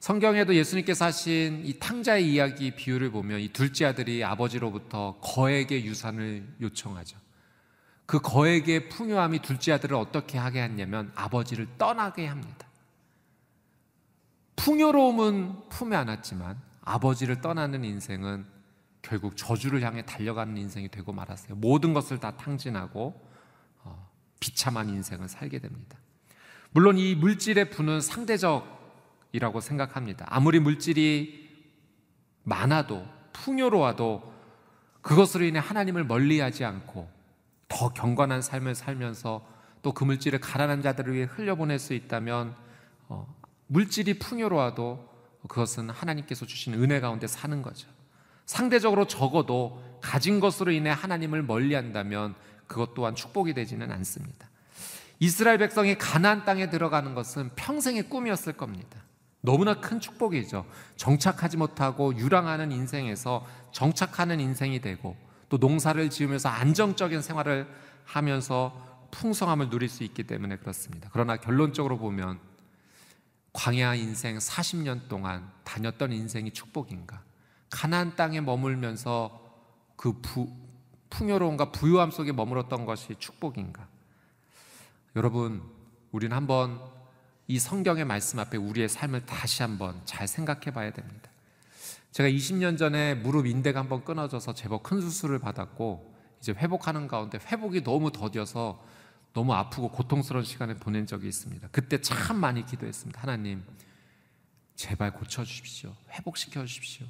성경에도 0.01 0.55
예수님께서 0.55 1.07
하신 1.07 1.63
이 1.65 1.79
탕자의 1.79 2.33
이야기 2.33 2.71
비유를 2.71 3.11
보면 3.11 3.41
이 3.41 3.49
둘째 3.49 3.87
아들이 3.87 4.23
아버지로부터 4.23 5.19
거액의 5.21 5.85
유산을 5.85 6.47
요청하죠. 6.61 7.19
그 8.07 8.21
거액의 8.21 8.89
풍요함이 8.89 9.41
둘째 9.41 9.73
아들을 9.73 9.97
어떻게 9.97 10.39
하게 10.39 10.63
했냐면 10.63 11.13
아버지를 11.15 11.67
떠나게 11.77 12.27
합니다. 12.27 12.67
풍요로움은 14.57 15.69
품에 15.69 15.97
안았지만 15.97 16.61
아버지를 16.83 17.41
떠나는 17.41 17.85
인생은 17.85 18.47
결국 19.03 19.37
저주를 19.37 19.83
향해 19.83 20.05
달려가는 20.05 20.57
인생이 20.57 20.89
되고 20.89 21.13
말았어요. 21.13 21.57
모든 21.57 21.93
것을 21.93 22.19
다 22.19 22.37
탕진하고 22.37 23.21
어, 23.83 24.11
비참한 24.41 24.89
인생을 24.89 25.29
살게 25.29 25.59
됩니다. 25.59 25.99
물론 26.71 26.99
이 26.99 27.15
물질의 27.15 27.71
부는 27.71 28.01
상대적 28.01 28.78
이라고 29.33 29.61
생각합니다. 29.61 30.27
아무리 30.29 30.59
물질이 30.61 31.49
많아도 32.45 33.07
풍요로워도 33.33 34.35
그것으로 35.03 35.45
인해 35.45 35.59
하나님을 35.59 36.05
멀리하지 36.05 36.65
않고 36.65 37.09
더 37.69 37.89
경건한 37.91 38.43
삶을 38.43 38.75
살면서 38.75 39.59
또 39.83 39.93
그 39.93 40.05
물질을 40.05 40.41
가난한 40.41 40.83
자들을 40.83 41.15
위해 41.15 41.25
흘려보낼 41.25 41.79
수 41.79 41.95
있다면 41.95 42.55
어, 43.09 43.35
물질이 43.69 44.19
풍요로워도 44.19 45.09
그것은 45.49 45.91
하나님께서 45.91 46.47
주신 46.47 46.75
은혜 46.75 47.01
가운데 47.01 47.27
사는 47.27 47.63
거죠. 47.63 47.89
상대적으로 48.45 49.07
적어도 49.07 49.83
가진 50.03 50.41
것으로 50.41 50.73
인해 50.73 50.91
하나님을 50.91 51.43
멀리한다면 51.43 52.35
그것 52.67 52.95
또한 52.95 53.15
축복이 53.15 53.55
되지는 53.55 53.91
않습니다. 53.93 54.49
이스라엘 55.21 55.59
백성이 55.59 55.97
가나안 55.97 56.45
땅에 56.45 56.71
들어가는 56.71 57.15
것은 57.15 57.51
평생의 57.57 58.09
꿈이었을 58.09 58.55
겁니다. 58.55 59.03
너무나 59.41 59.81
큰 59.81 60.01
축복이죠. 60.01 60.67
정착하지 60.97 61.57
못하고 61.57 62.17
유랑하는 62.17 62.73
인생에서 62.73 63.47
정착하는 63.73 64.41
인생이 64.41 64.81
되고 64.81 65.17
또 65.49 65.57
농사를 65.57 66.11
지으면서 66.11 66.49
안정적인 66.49 67.23
생활을 67.23 67.69
하면서 68.05 69.09
풍성함을 69.11 69.71
누릴 69.71 69.89
수 69.89 70.05
있기 70.05 70.25
때문에 70.25 70.57
그렇습니다. 70.57 71.09
그러나 71.13 71.37
결론적으로 71.37 71.99
보면 71.99 72.39
광야 73.53 73.95
인생 73.95 74.39
40년 74.39 75.09
동안 75.09 75.51
다녔던 75.65 76.13
인생이 76.13 76.53
축복인가? 76.53 77.23
가나안 77.71 78.17
땅에 78.17 78.41
머물면서 78.41 79.47
그 79.97 80.21
부, 80.21 80.49
풍요로움과 81.11 81.73
부유함 81.73 82.11
속에 82.11 82.33
머물었던 82.33 82.85
것이 82.85 83.15
축복인가? 83.19 83.89
여러분, 85.17 85.63
우리는 86.13 86.37
한번 86.37 86.81
이 87.51 87.59
성경의 87.59 88.05
말씀 88.05 88.39
앞에 88.39 88.59
우리의 88.59 88.91
삶을 88.91 89.25
다시 89.25 89.63
한번 89.63 89.99
잘 90.05 90.29
생각해 90.29 90.71
봐야 90.71 90.93
됩니다. 90.93 91.31
제가 92.13 92.29
20년 92.29 92.77
전에 92.77 93.15
무릎 93.15 93.47
인대가 93.47 93.81
한번 93.81 94.05
끊어져서 94.05 94.53
제법 94.53 94.83
큰 94.83 95.01
수술을 95.01 95.39
받았고 95.39 96.15
이제 96.41 96.53
회복하는 96.53 97.09
가운데 97.09 97.39
회복이 97.39 97.85
너무 97.85 98.13
더뎌서 98.13 98.85
너무 99.33 99.55
아프고 99.55 99.91
고통스러운 99.91 100.45
시간을 100.45 100.77
보낸 100.77 101.07
적이 101.07 101.29
있습니다. 101.29 101.69
그때 101.73 102.03
참 102.03 102.37
많이 102.37 102.67
기도했습니다. 102.67 103.19
하나님, 103.19 103.65
제발 104.75 105.15
고쳐 105.15 105.43
주십시오. 105.43 105.95
회복시켜 106.11 106.67
주십시오. 106.67 107.07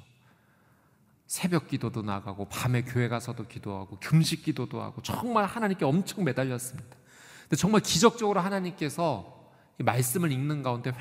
새벽 1.27 1.67
기도도 1.67 2.01
나가고 2.01 2.47
밤에 2.47 2.83
교회 2.83 3.09
가서도 3.09 3.47
기도하고 3.47 3.99
금식 3.99 4.43
기도도 4.43 4.81
하고 4.81 5.01
정말 5.01 5.45
하나님께 5.45 5.83
엄청 5.83 6.23
매달렸습니다. 6.23 6.95
근데 7.41 7.55
정말 7.57 7.81
기적적으로 7.81 8.39
하나님께서 8.39 9.38
말씀을 9.83 10.31
읽는 10.31 10.63
가운데 10.63 10.91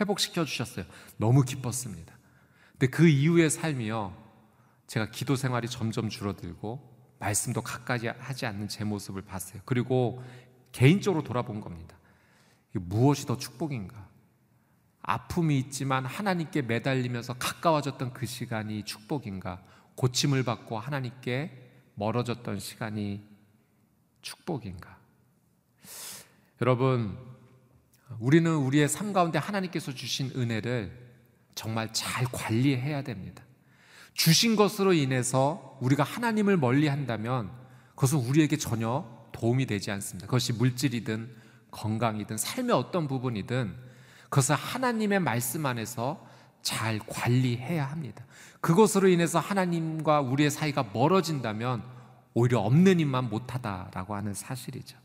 회복시켜 0.00 0.44
주셨어요. 0.44 0.84
너무 1.16 1.42
기뻤습니다. 1.42 2.16
근데 2.72 2.86
그 2.88 3.08
이후의 3.08 3.50
삶이요. 3.50 4.16
제가 4.86 5.10
기도 5.10 5.36
생활이 5.36 5.68
점점 5.68 6.08
줄어들고 6.08 6.96
말씀도 7.18 7.62
가까이 7.62 8.06
하지 8.06 8.46
않는 8.46 8.68
제 8.68 8.84
모습을 8.84 9.22
봤어요. 9.22 9.60
그리고 9.64 10.22
개인적으로 10.72 11.24
돌아본 11.24 11.60
겁니다. 11.60 11.96
무엇이 12.72 13.26
더 13.26 13.36
축복인가? 13.36 14.08
아픔이 15.02 15.58
있지만 15.58 16.04
하나님께 16.04 16.62
매달리면서 16.62 17.34
가까워졌던 17.34 18.12
그 18.12 18.26
시간이 18.26 18.84
축복인가? 18.84 19.62
고침을 19.96 20.44
받고 20.44 20.78
하나님께 20.78 21.70
멀어졌던 21.94 22.60
시간이 22.60 23.26
축복인가? 24.22 24.98
여러분, 26.60 27.16
우리는 28.18 28.54
우리의 28.54 28.88
삶 28.88 29.12
가운데 29.12 29.38
하나님께서 29.38 29.92
주신 29.92 30.32
은혜를 30.34 30.92
정말 31.54 31.92
잘 31.92 32.24
관리해야 32.26 33.02
됩니다. 33.02 33.42
주신 34.14 34.56
것으로 34.56 34.92
인해서 34.92 35.78
우리가 35.80 36.02
하나님을 36.02 36.56
멀리 36.56 36.88
한다면 36.88 37.50
그것은 37.94 38.18
우리에게 38.18 38.56
전혀 38.56 39.04
도움이 39.32 39.66
되지 39.66 39.90
않습니다. 39.92 40.26
그것이 40.26 40.52
물질이든 40.52 41.30
건강이든 41.70 42.36
삶의 42.36 42.74
어떤 42.74 43.06
부분이든 43.06 43.74
그것을 44.24 44.54
하나님의 44.54 45.20
말씀 45.20 45.66
안에서 45.66 46.26
잘 46.62 46.98
관리해야 46.98 47.86
합니다. 47.86 48.24
그것으로 48.60 49.08
인해서 49.08 49.38
하나님과 49.38 50.20
우리의 50.20 50.50
사이가 50.50 50.90
멀어진다면 50.92 51.82
오히려 52.34 52.60
없는 52.60 53.00
힘만 53.00 53.28
못하다라고 53.28 54.14
하는 54.14 54.34
사실이죠. 54.34 54.96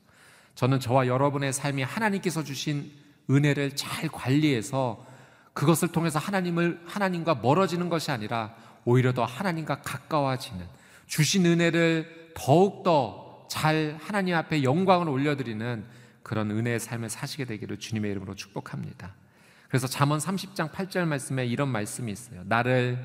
저는 0.56 0.80
저와 0.80 1.08
여러분의 1.08 1.54
삶이 1.54 1.84
하나님께서 1.84 2.44
주신 2.44 2.92
은혜를 3.30 3.76
잘 3.76 4.10
관리해서 4.10 5.06
그것을 5.54 5.92
통해서 5.92 6.20
하나님을 6.20 6.82
하나님과 6.86 7.36
멀어지는 7.36 7.90
것이 7.90 8.12
아니라 8.12 8.56
오히려 8.86 9.14
더 9.14 9.24
하나님과 9.24 9.82
가까워지는 9.82 10.66
주신 11.08 11.46
은혜를 11.46 12.34
더욱 12.36 12.84
더 12.84 13.24
잘 13.54 14.00
하나님 14.02 14.34
앞에 14.34 14.64
영광을 14.64 15.08
올려드리는 15.08 15.86
그런 16.24 16.50
은혜의 16.50 16.80
삶을 16.80 17.08
사시게 17.08 17.46
되기를 17.46 17.78
주님의 17.78 18.10
이름으로 18.10 18.34
축복합니다. 18.34 19.14
그래서 19.68 19.86
잠언 19.86 20.18
30장 20.18 20.72
8절 20.72 21.06
말씀에 21.06 21.46
이런 21.46 21.70
말씀이 21.70 22.12
있어요. 22.12 22.42
나를 22.46 22.98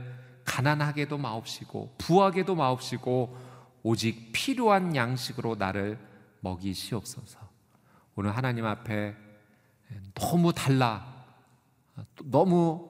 가난하게도 0.46 1.18
마옵시고 1.18 1.96
부하게도 1.98 2.54
마옵시고 2.54 3.37
오직 3.82 4.30
필요한 4.32 4.96
양식으로 4.96 5.56
나를 5.56 5.98
먹이시옵소서. 6.40 7.38
오늘 8.14 8.37
하나님 8.37 8.64
앞에 8.64 9.16
너무 10.14 10.53
달라 10.53 11.24
너무 12.24 12.88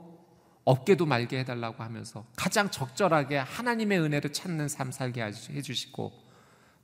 없게도 0.65 1.07
말게 1.07 1.39
해달라고 1.39 1.83
하면서 1.83 2.27
가장 2.37 2.71
적절하게 2.71 3.39
하나님의 3.39 4.01
은혜를 4.01 4.33
찾는 4.33 4.69
삶 4.69 4.93
살게 4.93 5.23
해주시고 5.23 6.13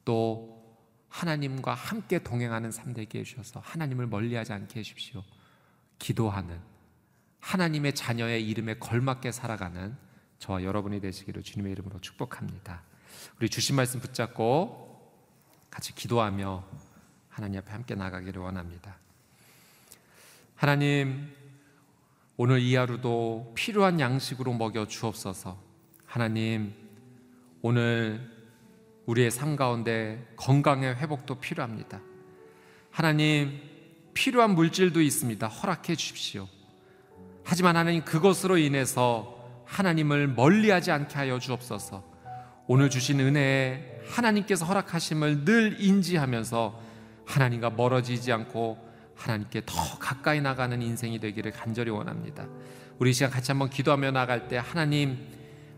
또 0.05 0.55
하나님과 1.09 1.75
함께 1.75 2.19
동행하는 2.19 2.71
삶 2.71 2.93
되게 2.93 3.21
해주셔서 3.21 3.61
하나님을 3.61 4.07
멀리하지 4.07 4.53
않게 4.53 4.81
해주십시오. 4.81 5.23
기도하는 5.99 6.61
하나님의 7.41 7.95
자녀의 7.95 8.49
이름에 8.49 8.75
걸맞게 8.79 9.33
살아가는 9.33 9.97
저와 10.39 10.65
여러분이 10.65 11.01
되시기를 11.01 11.43
주님의 11.43 11.73
이름으로 11.73 12.01
축복합니다. 12.01 12.83
우리 13.39 13.49
주신 13.49 13.77
말씀 13.77 14.01
붙잡고 14.01 14.94
같이 15.75 15.93
기도하며 15.93 16.63
하나님 17.29 17.59
앞에 17.59 17.73
함께 17.73 17.97
나가기를 17.97 18.41
원합니다. 18.41 18.97
하나님, 20.55 21.35
오늘 22.37 22.61
이 22.61 22.77
하루도 22.77 23.55
필요한 23.57 23.99
양식으로 23.99 24.53
먹여 24.53 24.87
주옵소서. 24.87 25.61
하나님, 26.07 26.73
오늘 27.61 28.31
우리의 29.07 29.33
삶 29.33 29.57
가운데 29.57 30.25
건강의 30.37 30.95
회복도 30.95 31.41
필요합니다. 31.41 32.01
하나님, 32.93 33.61
필요한 34.15 34.55
물질도 34.55 35.03
있습니다. 35.03 35.49
허락해 35.49 35.97
주십시오. 35.97 36.47
하지만 37.43 37.77
하나님, 37.77 38.05
그것으로 38.05 38.59
인해서 38.59 39.45
하나님을 39.67 40.29
멀리 40.29 40.71
하지 40.71 40.93
않게 40.93 41.17
하여 41.17 41.41
주옵소서. 41.41 42.14
오늘 42.67 42.89
주신 42.89 43.21
은혜에 43.21 44.01
하나님께서 44.09 44.65
허락하심을 44.65 45.45
늘 45.45 45.77
인지하면서 45.81 46.81
하나님과 47.27 47.71
멀어지지 47.71 48.33
않고 48.33 48.79
하나님께 49.15 49.63
더 49.67 49.99
가까이 49.99 50.41
나가는 50.41 50.81
인생이 50.81 51.19
되기를 51.19 51.53
간절히 51.53 51.91
원합니다. 51.91 52.47
우리 52.99 53.13
시간 53.13 53.31
같이 53.31 53.53
한번 53.53 53.69
기도하며 53.69 54.13
나갈 54.13 54.49
때 54.49 54.57
하나님, 54.57 55.19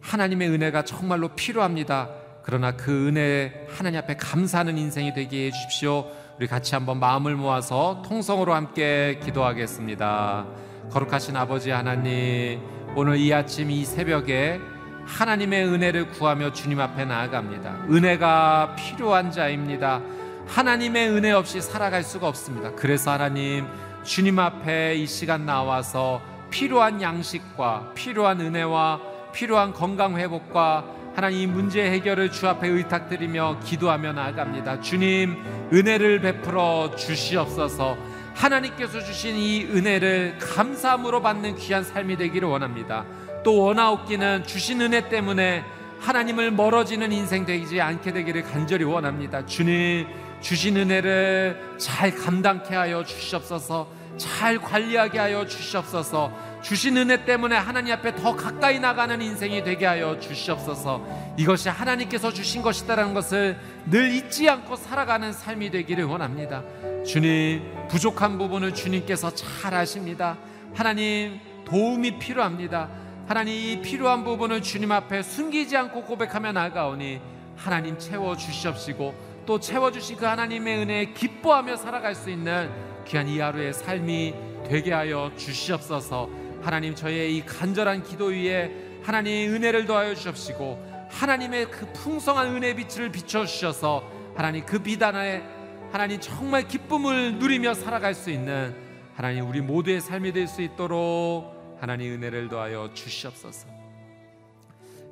하나님의 0.00 0.48
은혜가 0.48 0.84
정말로 0.84 1.34
필요합니다. 1.34 2.10
그러나 2.44 2.76
그 2.76 3.08
은혜 3.08 3.66
하나님 3.68 3.98
앞에 3.98 4.16
감사하는 4.16 4.78
인생이 4.78 5.12
되게 5.12 5.46
해 5.46 5.50
주십시오. 5.50 6.06
우리 6.38 6.46
같이 6.46 6.76
한번 6.76 7.00
마음을 7.00 7.34
모아서 7.34 8.02
통성으로 8.06 8.54
함께 8.54 9.18
기도하겠습니다. 9.24 10.46
거룩하신 10.90 11.34
아버지 11.36 11.70
하나님, 11.70 12.60
오늘 12.94 13.16
이 13.16 13.34
아침 13.34 13.72
이 13.72 13.84
새벽에 13.84 14.60
하나님의 15.06 15.66
은혜를 15.66 16.10
구하며 16.10 16.52
주님 16.52 16.80
앞에 16.80 17.04
나아갑니다. 17.04 17.86
은혜가 17.90 18.76
필요한 18.76 19.30
자입니다. 19.30 20.00
하나님의 20.46 21.10
은혜 21.10 21.32
없이 21.32 21.60
살아갈 21.60 22.02
수가 22.02 22.28
없습니다. 22.28 22.72
그래서 22.74 23.12
하나님 23.12 23.66
주님 24.02 24.38
앞에 24.38 24.94
이 24.96 25.06
시간 25.06 25.46
나와서 25.46 26.20
필요한 26.50 27.02
양식과 27.02 27.92
필요한 27.94 28.40
은혜와 28.40 29.00
필요한 29.32 29.72
건강 29.72 30.16
회복과 30.16 30.84
하나님 31.14 31.40
이 31.40 31.46
문제 31.46 31.90
해결을 31.90 32.30
주 32.30 32.46
앞에 32.46 32.68
의탁드리며 32.68 33.60
기도하며 33.64 34.12
나아갑니다. 34.12 34.80
주님 34.80 35.42
은혜를 35.72 36.20
베풀어 36.20 36.94
주시옵소서. 36.94 37.96
하나님께서 38.34 39.00
주신 39.00 39.34
이 39.36 39.64
은혜를 39.64 40.36
감사함으로 40.38 41.22
받는 41.22 41.56
귀한 41.56 41.82
삶이 41.82 42.16
되기를 42.18 42.48
원합니다. 42.48 43.06
또 43.46 43.58
원하옵기는 43.58 44.42
주신 44.44 44.80
은혜 44.80 45.08
때문에 45.08 45.62
하나님을 46.00 46.50
멀어지는 46.50 47.12
인생 47.12 47.46
되지 47.46 47.80
않게 47.80 48.12
되기를 48.12 48.42
간절히 48.42 48.82
원합니다. 48.82 49.46
주님 49.46 50.08
주신 50.40 50.76
은혜를 50.76 51.76
잘 51.78 52.12
감당케 52.12 52.74
하여 52.74 53.04
주시옵소서. 53.04 53.86
잘 54.16 54.58
관리하게 54.58 55.20
하여 55.20 55.46
주시옵소서. 55.46 56.32
주신 56.60 56.96
은혜 56.96 57.24
때문에 57.24 57.54
하나님 57.54 57.94
앞에 57.94 58.16
더 58.16 58.34
가까이 58.34 58.80
나가는 58.80 59.22
인생이 59.22 59.62
되게 59.62 59.86
하여 59.86 60.18
주시옵소서. 60.18 61.06
이것이 61.36 61.68
하나님께서 61.68 62.32
주신 62.32 62.62
것이다라는 62.62 63.14
것을 63.14 63.60
늘 63.88 64.12
잊지 64.12 64.50
않고 64.50 64.74
살아가는 64.74 65.32
삶이 65.32 65.70
되기를 65.70 66.02
원합니다. 66.02 66.64
주님, 67.06 67.62
부족한 67.86 68.38
부분을 68.38 68.74
주님께서 68.74 69.32
잘 69.36 69.72
아십니다. 69.72 70.36
하나님, 70.74 71.38
도움이 71.64 72.18
필요합니다. 72.18 73.05
하나님, 73.26 73.54
이 73.54 73.82
필요한 73.82 74.22
부분을 74.22 74.62
주님 74.62 74.92
앞에 74.92 75.20
숨기지 75.20 75.76
않고 75.76 76.02
고백하며 76.04 76.52
나가오니 76.52 77.20
하나님 77.56 77.98
채워 77.98 78.36
주시옵시고 78.36 79.42
또 79.44 79.58
채워 79.58 79.90
주신 79.90 80.16
그 80.16 80.24
하나님의 80.24 80.78
은혜에 80.78 81.06
기뻐하며 81.06 81.76
살아갈 81.76 82.14
수 82.14 82.30
있는 82.30 82.70
귀한 83.04 83.26
이 83.26 83.40
하루의 83.40 83.72
삶이 83.72 84.34
되게 84.68 84.92
하여 84.92 85.32
주시옵소서. 85.36 86.30
하나님 86.62 86.94
저의 86.94 87.36
이 87.36 87.44
간절한 87.44 88.04
기도 88.04 88.26
위에 88.26 88.70
하나님의 89.02 89.48
은혜를 89.48 89.86
더하여 89.86 90.14
주옵시고 90.14 91.08
하나님의 91.10 91.70
그 91.70 91.92
풍성한 91.94 92.54
은혜 92.54 92.74
빛을 92.74 93.10
비춰 93.10 93.44
주셔서 93.44 94.04
하나님 94.36 94.64
그 94.64 94.78
비단에 94.78 95.42
하나님 95.90 96.20
정말 96.20 96.68
기쁨을 96.68 97.38
누리며 97.38 97.74
살아갈 97.74 98.14
수 98.14 98.30
있는 98.30 98.72
하나님 99.16 99.48
우리 99.48 99.60
모두의 99.60 100.00
삶이 100.00 100.32
될 100.32 100.46
수 100.46 100.62
있도록 100.62 101.55
하나님 101.80 102.12
은혜를 102.14 102.48
더하여 102.48 102.90
주시옵소서 102.94 103.68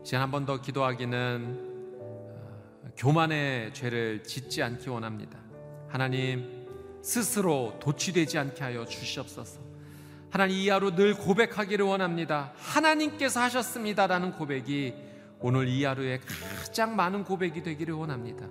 이제 0.02 0.16
한 0.16 0.30
번 0.30 0.44
더 0.46 0.60
기도하기는 0.60 1.74
교만의 2.96 3.72
죄를 3.74 4.22
짓지 4.22 4.62
않기 4.62 4.88
원합니다. 4.88 5.38
하나님 5.88 6.66
스스로 7.02 7.76
도취되지 7.80 8.38
않게 8.38 8.62
하여 8.62 8.84
주시옵소서. 8.84 9.60
하나님 10.30 10.56
이 10.56 10.68
하루 10.68 10.94
늘 10.94 11.14
고백하기를 11.14 11.84
원합니다. 11.86 12.52
하나님께서 12.56 13.40
하셨습니다라는 13.40 14.32
고백이 14.32 14.94
오늘 15.40 15.68
이 15.68 15.84
하루에 15.84 16.20
가장 16.66 16.96
많은 16.96 17.24
고백이 17.24 17.62
되기를 17.62 17.94
원합니다. 17.94 18.46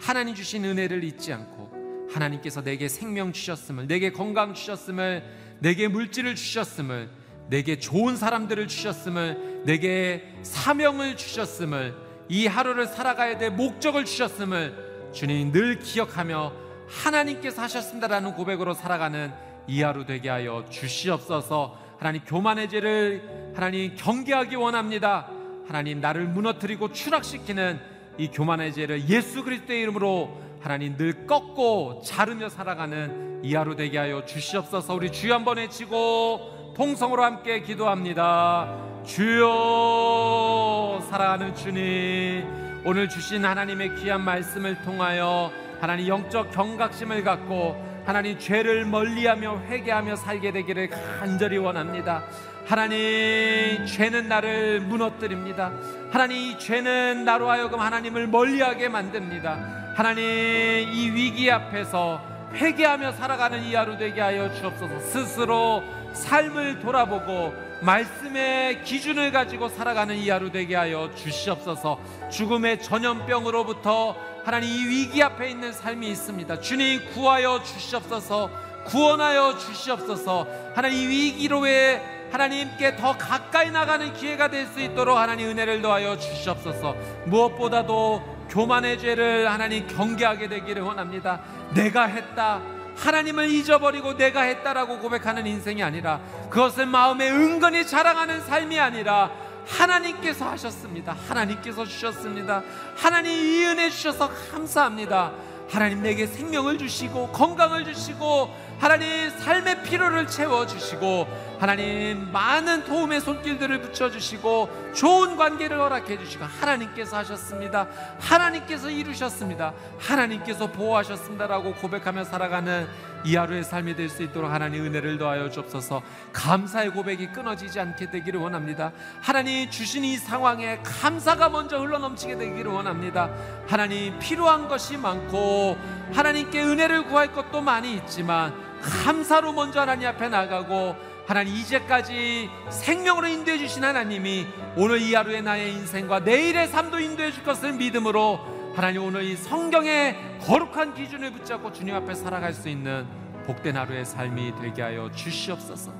하나님 0.00 0.34
주신 0.34 0.64
은혜를 0.64 1.02
잊지 1.04 1.32
않고 1.32 2.08
하나님께서 2.12 2.62
내게 2.62 2.88
생명 2.88 3.32
주셨음을, 3.32 3.86
내게 3.86 4.12
건강 4.12 4.54
주셨음을, 4.54 5.58
내게 5.60 5.88
물질을 5.88 6.34
주셨음을, 6.34 7.10
내게 7.48 7.78
좋은 7.78 8.16
사람들을 8.16 8.68
주셨음을, 8.68 9.62
내게 9.64 10.24
사명을 10.42 11.16
주셨음을, 11.16 11.94
이 12.28 12.46
하루를 12.46 12.86
살아가야 12.86 13.38
될 13.38 13.50
목적을 13.50 14.04
주셨음을 14.04 15.10
주님 15.12 15.50
늘 15.50 15.78
기억하며 15.78 16.52
하나님께서 16.86 17.62
하셨습니다라는 17.62 18.34
고백으로 18.34 18.74
살아가는 18.74 19.32
이 19.66 19.82
하루 19.82 20.04
되게 20.04 20.28
하여 20.28 20.64
주시옵소서. 20.70 21.78
하나님 21.98 22.22
교만의 22.24 22.68
죄를 22.68 23.52
하나님 23.54 23.94
경계하기 23.96 24.56
원합니다. 24.56 25.28
하나님 25.66 26.00
나를 26.00 26.26
무너뜨리고 26.26 26.92
추락시키는 26.92 27.80
이 28.18 28.28
교만의 28.28 28.72
죄를 28.72 29.08
예수 29.08 29.44
그리스도의 29.44 29.82
이름으로 29.82 30.40
하나님 30.60 30.96
늘 30.96 31.26
꺾고 31.26 32.02
자르며 32.04 32.48
살아가는 32.48 33.40
이 33.42 33.54
하루 33.54 33.76
되게 33.76 33.98
하여 33.98 34.24
주시옵소서. 34.24 34.94
우리 34.94 35.12
주여 35.12 35.34
한번 35.34 35.58
외치고 35.58 36.57
통성으로 36.78 37.24
함께 37.24 37.60
기도합니다 37.60 38.72
주여 39.04 41.00
사랑하는 41.10 41.52
주님 41.56 42.82
오늘 42.84 43.08
주신 43.08 43.44
하나님의 43.44 43.96
귀한 43.96 44.20
말씀을 44.22 44.80
통하여 44.82 45.50
하나님 45.80 46.06
영적 46.06 46.52
경각심을 46.52 47.24
갖고 47.24 47.76
하나님 48.06 48.38
죄를 48.38 48.84
멀리하며 48.84 49.62
회개하며 49.68 50.14
살게 50.16 50.52
되기를 50.52 50.88
간절히 51.18 51.58
원합니다. 51.58 52.22
하나님 52.64 53.84
죄는 53.84 54.28
나를 54.28 54.80
무너뜨립니다. 54.80 55.72
하나님 56.10 56.36
이 56.36 56.58
죄는 56.58 57.24
나로 57.24 57.50
하여금 57.50 57.80
하나님을 57.80 58.28
멀리하게 58.28 58.88
만듭니다. 58.88 59.94
하나님 59.94 60.24
이 60.24 61.10
위기 61.10 61.50
앞에서 61.50 62.22
회개하며 62.54 63.12
살아가는 63.12 63.62
이 63.64 63.74
하루 63.74 63.98
되게 63.98 64.20
하여 64.20 64.52
주옵소서. 64.54 65.00
스스로 65.00 65.82
삶을 66.18 66.80
돌아보고 66.80 67.54
말씀의 67.80 68.82
기준을 68.82 69.30
가지고 69.30 69.68
살아가는 69.68 70.14
이 70.16 70.28
하루 70.28 70.50
되게 70.50 70.74
하여 70.74 71.10
주시옵소서. 71.14 72.00
죽음의 72.30 72.82
전염병으로부터 72.82 74.16
하나님 74.44 74.68
이 74.68 74.88
위기 74.88 75.22
앞에 75.22 75.50
있는 75.50 75.72
삶이 75.72 76.08
있습니다. 76.08 76.60
주님 76.60 77.00
구하여 77.12 77.62
주시옵소서. 77.62 78.50
구원하여 78.86 79.56
주시옵소서. 79.58 80.46
하나님 80.74 80.98
이 80.98 81.06
위기로의 81.06 82.02
하나님께 82.32 82.96
더 82.96 83.16
가까이 83.16 83.70
나가는 83.70 84.12
기회가 84.12 84.48
될 84.48 84.66
수 84.66 84.80
있도록 84.80 85.16
하나님 85.16 85.48
은혜를 85.48 85.80
더하여 85.80 86.18
주시옵소서. 86.18 86.94
무엇보다도 87.26 88.38
교만의 88.50 88.98
죄를 88.98 89.50
하나님 89.50 89.86
경계하게 89.86 90.48
되기를 90.48 90.82
원합니다. 90.82 91.40
내가 91.74 92.06
했다 92.06 92.60
하나님을 92.98 93.48
잊어버리고 93.50 94.16
내가 94.16 94.42
했다라고 94.42 94.98
고백하는 94.98 95.46
인생이 95.46 95.82
아니라 95.82 96.20
그것을 96.50 96.86
마음에 96.86 97.30
은근히 97.30 97.86
자랑하는 97.86 98.40
삶이 98.42 98.78
아니라 98.78 99.30
하나님께서 99.66 100.48
하셨습니다. 100.50 101.16
하나님께서 101.28 101.84
주셨습니다. 101.84 102.62
하나님 102.96 103.32
이 103.32 103.64
은혜 103.66 103.90
주셔서 103.90 104.30
감사합니다. 104.50 105.32
하나님 105.70 106.02
내게 106.02 106.26
생명을 106.26 106.78
주시고 106.78 107.28
건강을 107.28 107.84
주시고 107.84 108.50
하나님 108.78 109.30
삶의 109.30 109.82
피로를 109.82 110.26
채워 110.26 110.66
주시고 110.66 111.26
하나님 111.58 112.30
많은 112.30 112.84
도움의 112.84 113.20
손길들을 113.20 113.80
붙여주시고 113.80 114.92
좋은 114.94 115.36
관계를 115.36 115.80
허락해 115.80 116.18
주시고 116.18 116.44
하나님께서 116.44 117.16
하셨습니다. 117.18 117.88
하나님께서 118.20 118.90
이루셨습니다. 118.90 119.72
하나님께서 119.98 120.68
보호하셨습니다라고 120.70 121.74
고백하며 121.74 122.24
살아가는 122.24 122.86
이 123.24 123.34
하루의 123.34 123.64
삶이 123.64 123.96
될 123.96 124.08
수 124.08 124.22
있도록 124.22 124.50
하나님 124.50 124.84
은혜를 124.84 125.18
더하여 125.18 125.50
주옵소서 125.50 126.02
감사의 126.32 126.90
고백이 126.90 127.28
끊어지지 127.32 127.78
않게 127.78 128.10
되기를 128.10 128.40
원합니다. 128.40 128.92
하나님 129.20 129.68
주신 129.68 130.04
이 130.04 130.16
상황에 130.16 130.78
감사가 130.82 131.48
먼저 131.48 131.78
흘러넘치게 131.78 132.38
되기를 132.38 132.70
원합니다. 132.70 133.28
하나님 133.66 134.18
필요한 134.18 134.66
것이 134.68 134.96
많고 134.96 135.76
하나님께 136.12 136.62
은혜를 136.62 137.04
구할 137.04 137.32
것도 137.32 137.60
많이 137.60 137.94
있지만 137.96 138.54
감사로 138.80 139.52
먼저 139.52 139.80
하나님 139.80 140.06
앞에 140.08 140.28
나가고 140.28 141.07
하나님 141.28 141.54
이제까지 141.56 142.48
생명으로 142.70 143.26
인도해 143.28 143.58
주신 143.58 143.84
하나님이 143.84 144.46
오늘 144.78 145.02
이 145.02 145.12
하루의 145.14 145.42
나의 145.42 145.74
인생과 145.74 146.20
내일의 146.20 146.68
삶도 146.68 147.00
인도해 147.00 147.32
줄 147.32 147.44
것을 147.44 147.74
믿음으로 147.74 148.72
하나님 148.74 149.02
오늘 149.04 149.24
이 149.24 149.36
성경의 149.36 150.38
거룩한 150.40 150.94
기준을 150.94 151.32
붙잡고 151.32 151.74
주님 151.74 151.94
앞에 151.94 152.14
살아갈 152.14 152.54
수 152.54 152.70
있는 152.70 153.06
복된 153.44 153.76
하루의 153.76 154.06
삶이 154.06 154.54
되게 154.62 154.80
하여 154.80 155.10
주시옵소서. 155.12 155.92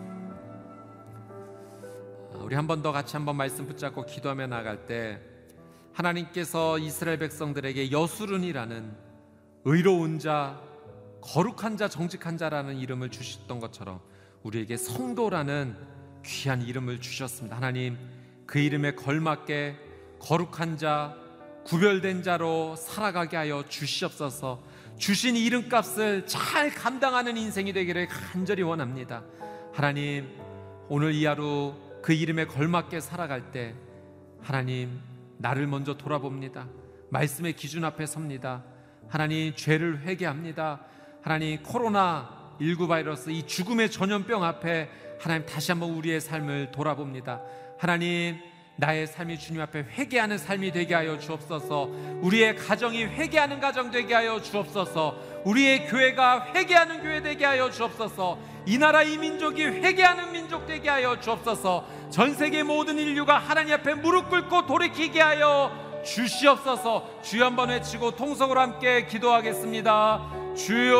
우리 2.41 2.55
한 2.55 2.67
번 2.67 2.81
더 2.83 2.91
같이 2.93 3.15
한번 3.15 3.37
말씀 3.37 3.67
붙잡고 3.67 4.07
기도하며 4.07 4.47
나갈 4.47 4.87
때 4.87 5.21
하나님께서 5.93 6.79
이스라엘 6.79 7.19
백성들에게 7.19 7.91
여수른이라는 7.93 8.97
의로운 9.67 10.19
자, 10.19 10.59
거룩한 11.21 11.77
자, 11.77 11.89
정직한 11.89 12.39
자라는 12.39 12.77
이름을 12.79 13.11
주셨던 13.11 13.61
것처럼 13.61 14.01
우리에게 14.43 14.77
성도라는 14.77 15.77
귀한 16.25 16.63
이름을 16.63 17.01
주셨습니다. 17.01 17.57
하나님 17.57 17.99
그 18.47 18.59
이름에 18.59 18.95
걸맞게 18.95 19.77
거룩한 20.21 20.79
자, 20.79 21.15
구별된 21.65 22.23
자로 22.23 22.77
살아가게 22.77 23.37
하여 23.37 23.65
주시옵소서. 23.69 24.63
주신 24.97 25.37
이름값을 25.37 26.27
잘 26.27 26.71
감당하는 26.71 27.37
인생이 27.37 27.73
되기를 27.73 28.09
간절히 28.09 28.63
원합니다. 28.63 29.23
하나님, 29.73 30.29
오늘 30.89 31.13
이 31.15 31.25
하루 31.25 31.75
그 32.03 32.13
이름에 32.13 32.47
걸맞게 32.47 33.01
살아갈 33.01 33.53
때 33.53 33.75
하나님 34.43 34.99
나를 35.37 35.67
먼저 35.67 35.97
돌아봅니다. 35.97 36.67
말씀의 37.11 37.55
기준 37.55 37.85
앞에 37.85 38.07
섭니다. 38.07 38.65
하나님 39.09 39.55
죄를 39.55 40.01
회개합니다. 40.01 40.81
하나님 41.23 41.63
코로나 41.63 42.38
19 42.61 42.89
바이러스 42.89 43.31
이 43.31 43.47
죽음의 43.47 43.91
전염병 43.91 44.43
앞에 44.43 44.89
하나님 45.21 45.47
다시 45.47 45.71
한번 45.71 45.91
우리의 45.91 46.21
삶을 46.21 46.73
돌아봅니다. 46.73 47.41
하나님 47.79 48.39
나의 48.77 49.09
삶이 49.09 49.39
주님 49.39 49.61
앞에 49.61 49.81
회개하는 49.91 50.39
삶이 50.39 50.71
되게 50.71 50.95
하여 50.95 51.19
주옵소서. 51.19 51.91
우리의 52.21 52.55
가정이 52.55 53.05
회개하는 53.05 53.59
가정 53.59 53.91
되게 53.91 54.15
하여 54.15 54.41
주옵소서. 54.41 55.43
우리의 55.45 55.89
교회가 55.89 56.53
회개하는 56.55 57.03
교회 57.03 57.21
되게 57.21 57.45
하여 57.45 57.71
주옵소서. 57.71 58.39
이 58.67 58.79
나라 58.79 59.03
이 59.03 59.19
민족이 59.19 59.65
회개하는 59.65 60.31
민족 60.33 60.67
되게 60.67 60.89
하여 60.89 61.19
주옵소서. 61.19 61.89
전 62.11 62.35
세계 62.35 62.63
모든 62.63 62.99
인류가 62.99 63.39
하나님 63.39 63.75
앞에 63.75 63.95
무릎 63.95 64.31
꿇고 64.31 64.67
돌이키게 64.67 65.21
하여 65.21 65.88
주시옵소서. 66.15 67.05
주여 67.23 67.47
한번 67.47 67.69
외치고 67.69 68.13
통성으로 68.13 68.61
함께 68.61 69.07
기도하겠습니다. 69.07 70.55
주여 70.57 70.95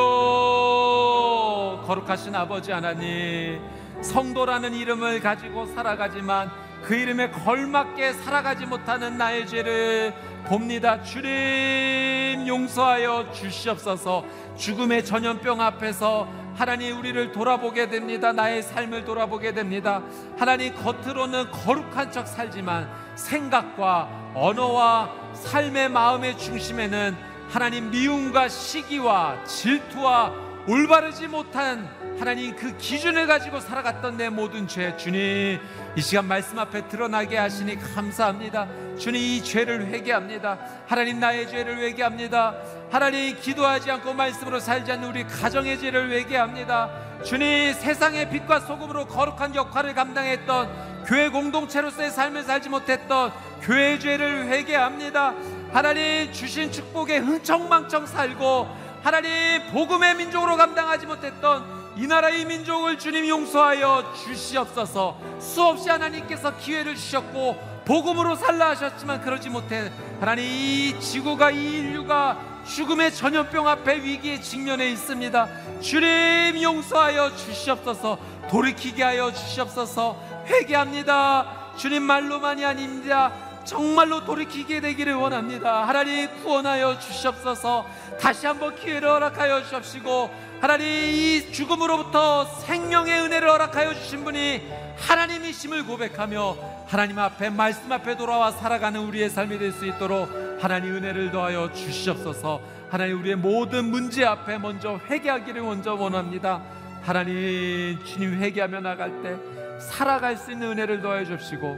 거룩하신 1.87 2.35
아버지 2.35 2.73
하나님 2.73 3.61
성도라는 4.03 4.75
이름을 4.75 5.21
가지고 5.21 5.65
살아가지만 5.67 6.51
그 6.83 6.95
이름에 6.95 7.31
걸맞게 7.31 8.13
살아가지 8.13 8.67
못하는 8.67 9.17
나의 9.19 9.47
죄를 9.47 10.15
봅니다. 10.47 11.03
주님 11.03 12.47
용서하여 12.47 13.33
주시옵소서. 13.33 14.25
죽음의 14.57 15.05
전염병 15.05 15.61
앞에서 15.61 16.29
하나님 16.59 16.99
우리를 16.99 17.31
돌아보게 17.31 17.89
됩니다. 17.89 18.33
나의 18.33 18.65
삶을 18.65 19.05
돌아보게 19.05 19.55
됩니다. 19.55 20.03
하나님 20.37 20.75
겉으로는 20.75 21.53
거룩한 21.53 22.11
척 22.11 22.27
살지만 22.27 22.91
생각과 23.15 24.33
언어와 24.35 25.09
삶의 25.35 25.89
마음의 25.89 26.37
중심에는 26.37 27.17
하나님 27.49 27.93
미움과 27.93 28.49
시기와 28.49 29.45
질투와 29.45 30.33
올바르지 30.67 31.29
못한 31.29 31.89
하나님 32.19 32.57
그 32.57 32.77
기준을 32.77 33.29
가지고 33.29 33.61
살아갔던 33.61 34.17
내 34.17 34.29
모든 34.29 34.67
죄 34.67 34.97
주님 34.97 35.61
이 35.95 36.01
시간 36.01 36.27
말씀 36.27 36.59
앞에 36.59 36.89
드러나게 36.89 37.39
하시니 37.39 37.79
감사합니다. 37.95 38.67
주님 38.99 39.21
이 39.21 39.43
죄를 39.43 39.87
회개합니다. 39.87 40.59
하나님 40.89 41.21
나의 41.21 41.49
죄를 41.49 41.79
회개합니다. 41.79 42.57
하나님 42.91 43.39
기도하지 43.41 43.93
않고 43.93 44.15
말씀으로 44.15 44.59
살지 44.59 44.91
않는 44.93 45.09
우리 45.09 45.25
가정의 45.25 45.79
죄를 45.79 46.11
회개합니다. 46.11 47.23
주님 47.25 47.73
세상의 47.75 48.31
빛과 48.31 48.61
소금으로 48.61 49.07
거룩한 49.07 49.55
역할을 49.55 49.95
감당했던 49.95 51.05
교회 51.07 51.29
공동체로서의 51.29 52.11
삶을 52.11 52.43
살지 52.43 52.69
못했던 52.69 53.33
교회 53.63 53.97
죄를 53.99 54.49
회개합니다. 54.49 55.35
하나님 55.73 56.33
주신 56.33 56.73
축복에 56.73 57.19
흥청망청 57.19 58.07
살고 58.07 58.67
하나님 59.03 59.71
복음의 59.71 60.17
민족으로 60.17 60.57
감당하지 60.57 61.07
못했던 61.07 61.78
이 61.99 62.07
나라의 62.07 62.45
민족을 62.45 62.97
주님 62.97 63.27
용서하여 63.27 64.15
주시옵소서. 64.15 65.19
수없이 65.41 65.91
하나님께서 65.91 66.57
기회를 66.57 66.95
주셨고 66.95 67.57
복음으로 67.85 68.37
살라 68.37 68.69
하셨지만 68.69 69.21
그러지 69.21 69.51
못해 69.51 69.91
하나님 70.21 70.45
이 70.45 70.95
지구가 71.01 71.51
이 71.51 71.79
인류가 71.79 72.39
죽음의 72.65 73.13
전염병 73.13 73.67
앞에 73.67 73.97
위기에 74.01 74.41
직면해 74.41 74.91
있습니다. 74.91 75.49
주님 75.81 76.63
용서하여 76.63 77.35
주시옵소서. 77.35 78.17
돌이키게 78.49 79.03
하여 79.03 79.33
주시옵소서. 79.33 80.23
회개합니다. 80.47 81.75
주님 81.77 82.05
말로만이 82.05 82.65
아닙니다. 82.65 83.33
정말로 83.65 84.25
돌이키게 84.25 84.81
되기를 84.81 85.15
원합니다. 85.15 85.87
하나님 85.87 86.29
구원하여 86.43 86.99
주시옵소서. 87.01 87.87
다시 88.21 88.47
한번 88.47 88.75
기회를 88.77 89.09
허락하여 89.09 89.65
주옵시고 89.65 90.48
하나님 90.61 90.87
이 90.87 91.53
죽음으로부터 91.53 92.45
생명의 92.45 93.21
은혜를 93.21 93.49
허락하여 93.49 93.95
주신 93.95 94.25
분이 94.25 94.61
하나님이심을 94.97 95.87
고백하며 95.87 96.57
하나님 96.87 97.19
앞에 97.19 97.51
말씀 97.51 97.91
앞에 97.93 98.17
돌아와 98.17 98.51
살아가는 98.51 99.01
우리의 99.01 99.31
삶이 99.31 99.59
될 99.59 99.73
수 99.73 99.87
있도록 99.87 100.29
하나님 100.61 100.97
은혜를 100.97 101.31
더하여 101.31 101.73
주시옵소서. 101.73 102.61
하나님 102.91 103.21
우리의 103.21 103.37
모든 103.37 103.85
문제 103.85 104.25
앞에 104.25 104.59
먼저 104.59 104.99
회개하기를 105.09 105.63
먼저 105.63 105.95
원합니다. 105.95 106.63
하나님 107.03 108.03
주님 108.05 108.35
회개하며 108.41 108.81
나갈 108.81 109.23
때 109.23 109.37
살아갈 109.79 110.37
수 110.37 110.51
있는 110.51 110.73
은혜를 110.73 111.01
더해 111.01 111.25
주시고 111.25 111.77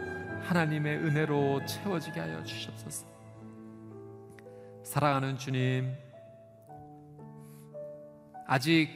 하나님의 0.49 0.97
은혜로 0.97 1.67
채워지게 1.67 2.19
하여 2.19 2.43
주시옵소서. 2.45 3.05
사랑하는 4.85 5.37
주님 5.37 5.93
아직 8.53 8.91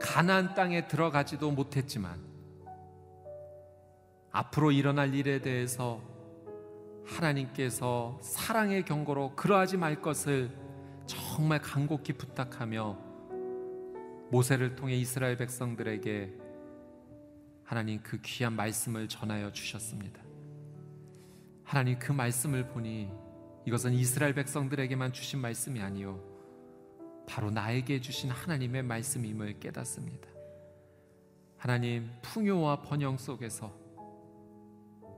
가나안 0.00 0.54
땅에 0.54 0.88
들어가지도 0.88 1.50
못했지만 1.50 2.18
앞으로 4.30 4.72
일어날 4.72 5.12
일에 5.12 5.42
대해서 5.42 6.00
하나님께서 7.04 8.18
사랑의 8.22 8.86
경고로 8.86 9.36
그러하지 9.36 9.76
말 9.76 10.00
것을 10.00 10.50
정말 11.04 11.60
간곡히 11.60 12.14
부탁하며 12.14 12.96
모세를 14.30 14.74
통해 14.74 14.94
이스라엘 14.94 15.36
백성들에게 15.36 16.32
하나님 17.62 18.00
그 18.02 18.18
귀한 18.22 18.54
말씀을 18.54 19.06
전하여 19.06 19.52
주셨습니다. 19.52 20.22
하나님 21.62 21.98
그 21.98 22.10
말씀을 22.10 22.68
보니 22.68 23.10
이것은 23.66 23.92
이스라엘 23.92 24.32
백성들에게만 24.32 25.12
주신 25.12 25.40
말씀이 25.40 25.82
아니요 25.82 26.35
바로 27.26 27.50
나에게 27.50 28.00
주신 28.00 28.30
하나님의 28.30 28.82
말씀임을 28.82 29.58
깨닫습니다. 29.58 30.28
하나님 31.56 32.10
풍요와 32.22 32.82
번영 32.82 33.18
속에서 33.18 33.74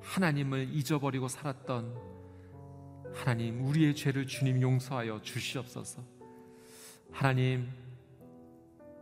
하나님을 0.00 0.68
잊어버리고 0.72 1.28
살았던 1.28 1.94
하나님 3.12 3.64
우리의 3.66 3.94
죄를 3.94 4.26
주님 4.26 4.62
용서하여 4.62 5.22
주시옵소서. 5.22 6.02
하나님 7.11 7.68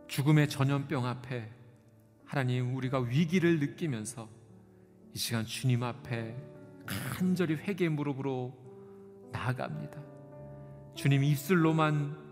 죽음의 0.07 0.49
전염병 0.49 1.05
앞에 1.05 1.49
하나님 2.25 2.75
우리가 2.75 2.99
위기를 2.99 3.59
느끼면서 3.59 4.27
이 5.13 5.17
시간 5.17 5.45
주님 5.45 5.83
앞에 5.83 6.35
간절히 6.85 7.55
회개 7.55 7.89
무릎으로 7.89 8.53
나아갑니다. 9.31 10.01
주님 10.95 11.23
입술로만 11.23 12.26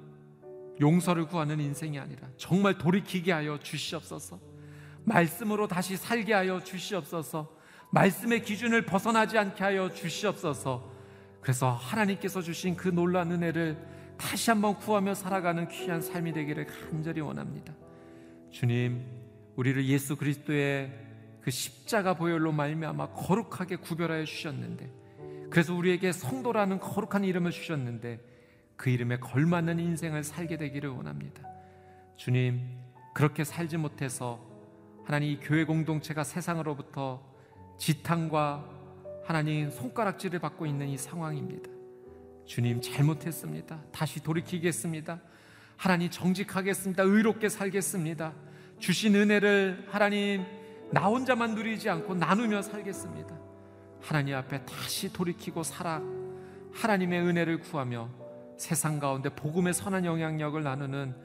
용서를 0.79 1.27
구하는 1.27 1.59
인생이 1.59 1.99
아니라 1.99 2.27
정말 2.37 2.77
돌이키게 2.77 3.31
하여 3.31 3.57
주시옵소서. 3.59 4.39
말씀으로 5.03 5.67
다시 5.67 5.95
살게 5.97 6.33
하여 6.33 6.63
주시옵소서. 6.63 7.55
말씀의 7.91 8.43
기준을 8.43 8.85
벗어나지 8.85 9.37
않게 9.37 9.63
하여 9.63 9.91
주시옵소서. 9.93 10.91
그래서 11.41 11.71
하나님께서 11.71 12.41
주신 12.41 12.75
그 12.75 12.89
놀란 12.89 13.31
은혜를 13.31 13.77
다시 14.17 14.49
한번 14.49 14.75
구하며 14.75 15.13
살아가는 15.13 15.67
귀한 15.67 16.01
삶이 16.01 16.33
되기를 16.33 16.65
간절히 16.65 17.21
원합니다. 17.21 17.73
주님, 18.51 19.05
우리를 19.55 19.85
예수 19.85 20.15
그리스도의 20.15 20.91
그 21.41 21.51
십자가 21.51 22.15
보혈로 22.15 22.51
말미암아 22.51 23.09
거룩하게 23.09 23.75
구별하여 23.75 24.25
주셨는데 24.25 24.89
그래서 25.51 25.75
우리에게 25.75 26.11
성도라는 26.11 26.79
거룩한 26.79 27.23
이름을 27.23 27.51
주셨는데 27.51 28.19
그 28.77 28.89
이름에 28.89 29.17
걸맞는 29.17 29.79
인생을 29.79 30.23
살게 30.23 30.57
되기를 30.57 30.89
원합니다. 30.89 31.43
주님, 32.17 32.61
그렇게 33.13 33.43
살지 33.43 33.77
못해서 33.77 34.39
하나님 35.05 35.29
이 35.29 35.39
교회 35.39 35.63
공동체가 35.63 36.23
세상으로부터 36.23 37.21
지탄과 37.77 38.67
하나님 39.25 39.69
손가락질을 39.69 40.39
받고 40.39 40.65
있는 40.65 40.87
이 40.87 40.97
상황입니다. 40.97 41.69
주님 42.45 42.81
잘못했습니다. 42.81 43.81
다시 43.91 44.21
돌이키겠습니다. 44.21 45.19
하나님 45.77 46.09
정직하겠습니다. 46.09 47.03
의롭게 47.03 47.49
살겠습니다. 47.49 48.33
주신 48.79 49.15
은혜를 49.15 49.87
하나님 49.89 50.45
나 50.91 51.07
혼자만 51.07 51.55
누리지 51.55 51.89
않고 51.89 52.15
나누며 52.15 52.61
살겠습니다. 52.61 53.35
하나님 54.01 54.35
앞에 54.35 54.65
다시 54.65 55.11
돌이키고 55.11 55.63
살아 55.63 56.01
하나님의 56.73 57.21
은혜를 57.21 57.59
구하며 57.61 58.24
세상 58.57 58.99
가운데 58.99 59.29
복음의 59.29 59.73
선한 59.73 60.05
영향력을 60.05 60.61
나누는 60.61 61.15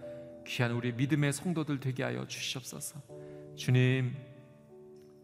귀한 0.46 0.72
우리 0.72 0.92
믿음의 0.92 1.32
성도들 1.32 1.80
되게 1.80 2.02
하여 2.02 2.26
주시옵소서. 2.26 3.00
주님, 3.56 4.14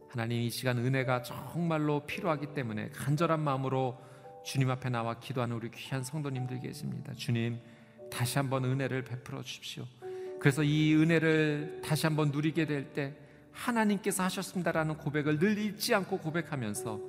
하나님 0.08 0.40
이 0.42 0.50
시간 0.50 0.78
은혜가 0.78 1.22
정말로 1.22 2.06
필요하기 2.06 2.54
때문에 2.54 2.90
간절한 2.90 3.40
마음으로 3.40 3.98
주님 4.44 4.70
앞에 4.70 4.88
나와 4.88 5.18
기도하는 5.18 5.56
우리 5.56 5.70
귀한 5.70 6.04
성도님들 6.04 6.60
계십니다. 6.60 7.12
주님, 7.14 7.58
다시 8.10 8.38
한번 8.38 8.64
은혜를 8.64 9.02
베풀어 9.04 9.42
주십시오. 9.42 9.84
그래서 10.38 10.62
이 10.62 10.94
은혜를 10.94 11.82
다시 11.84 12.06
한번 12.06 12.30
누리게 12.30 12.66
될 12.66 12.92
때 12.92 13.14
하나님께서 13.52 14.22
하셨습니다라는 14.24 14.98
고백을 14.98 15.38
늘 15.38 15.56
잊지 15.58 15.94
않고 15.94 16.18
고백하면서 16.18 17.00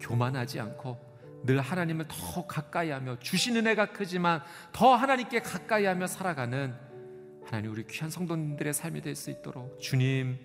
교만하지 0.00 0.60
않고 0.60 0.98
늘 1.46 1.60
하나님을 1.60 2.06
더 2.08 2.46
가까이 2.46 2.90
하며 2.90 3.18
주신 3.20 3.56
은혜가 3.56 3.92
크지만 3.92 4.42
더 4.72 4.94
하나님께 4.94 5.40
가까이 5.40 5.84
하며 5.84 6.06
살아가는 6.06 6.74
하나님 7.44 7.70
우리 7.70 7.86
귀한 7.86 8.10
성도님들의 8.10 8.74
삶이 8.74 9.00
될 9.00 9.14
수 9.14 9.30
있도록 9.30 9.80
주님 9.80 10.38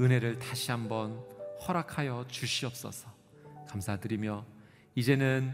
은혜를 0.00 0.38
다시 0.38 0.70
한번 0.70 1.22
허락하여 1.66 2.26
주시옵소서. 2.28 3.08
감사드리며 3.68 4.44
이제는 4.94 5.52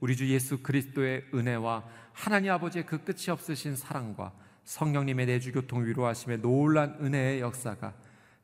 우리 0.00 0.16
주 0.16 0.28
예수 0.28 0.62
그리스도의 0.62 1.24
은혜와 1.34 1.84
하나님 2.12 2.52
아버지의 2.52 2.86
그 2.86 3.02
끝이 3.02 3.30
없으신 3.30 3.74
사랑과 3.76 4.32
성령님의 4.64 5.26
내주 5.26 5.52
교통 5.52 5.84
위로하심의 5.84 6.38
놀란 6.40 6.96
은혜의 7.00 7.40
역사가 7.40 7.94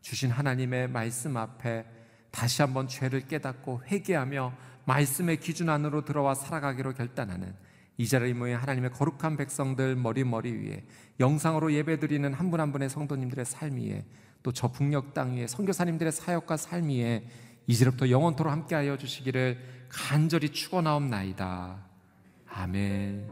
주신 0.01 0.31
하나님의 0.31 0.89
말씀 0.89 1.37
앞에 1.37 1.85
다시 2.31 2.63
한번 2.63 2.89
죄를 2.89 3.27
깨닫고 3.27 3.83
회개하며 3.87 4.70
말씀의 4.91 5.39
기준 5.39 5.69
안으로 5.69 6.05
들어와 6.05 6.35
살아가기로 6.35 6.95
결단하는 6.95 7.55
이 7.97 8.09
자리에 8.09 8.33
모인 8.33 8.57
하나님의 8.57 8.91
거룩한 8.91 9.37
백성들 9.37 9.95
머리 9.95 10.25
머리 10.25 10.53
위에 10.53 10.85
영상으로 11.21 11.73
예배드리는 11.73 12.33
한 12.35 12.51
분 12.51 12.61
한 12.61 12.73
분의 12.73 12.89
성도님들의 12.91 13.45
삶 13.45 13.77
위에 13.77 14.05
또 14.43 14.51
저 14.53 14.73
북녘 14.73 15.15
땅 15.15 15.37
위에 15.37 15.47
선교사님들의 15.47 16.11
사역과 16.13 16.57
삶 16.57 16.89
위에 16.89 17.25
이제부터 17.67 18.11
영원토로 18.11 18.51
함께하여 18.51 18.97
주시기를 18.97 19.59
간절히 19.89 20.49
축원하옵나이다. 20.51 21.77
아멘. 22.49 23.29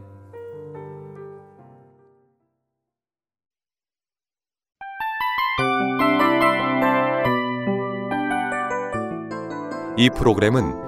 이 9.96 10.08
프로그램은 10.10 10.87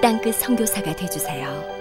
땅끝 0.00 0.34
성교사가 0.36 0.96
되주세요 0.96 1.79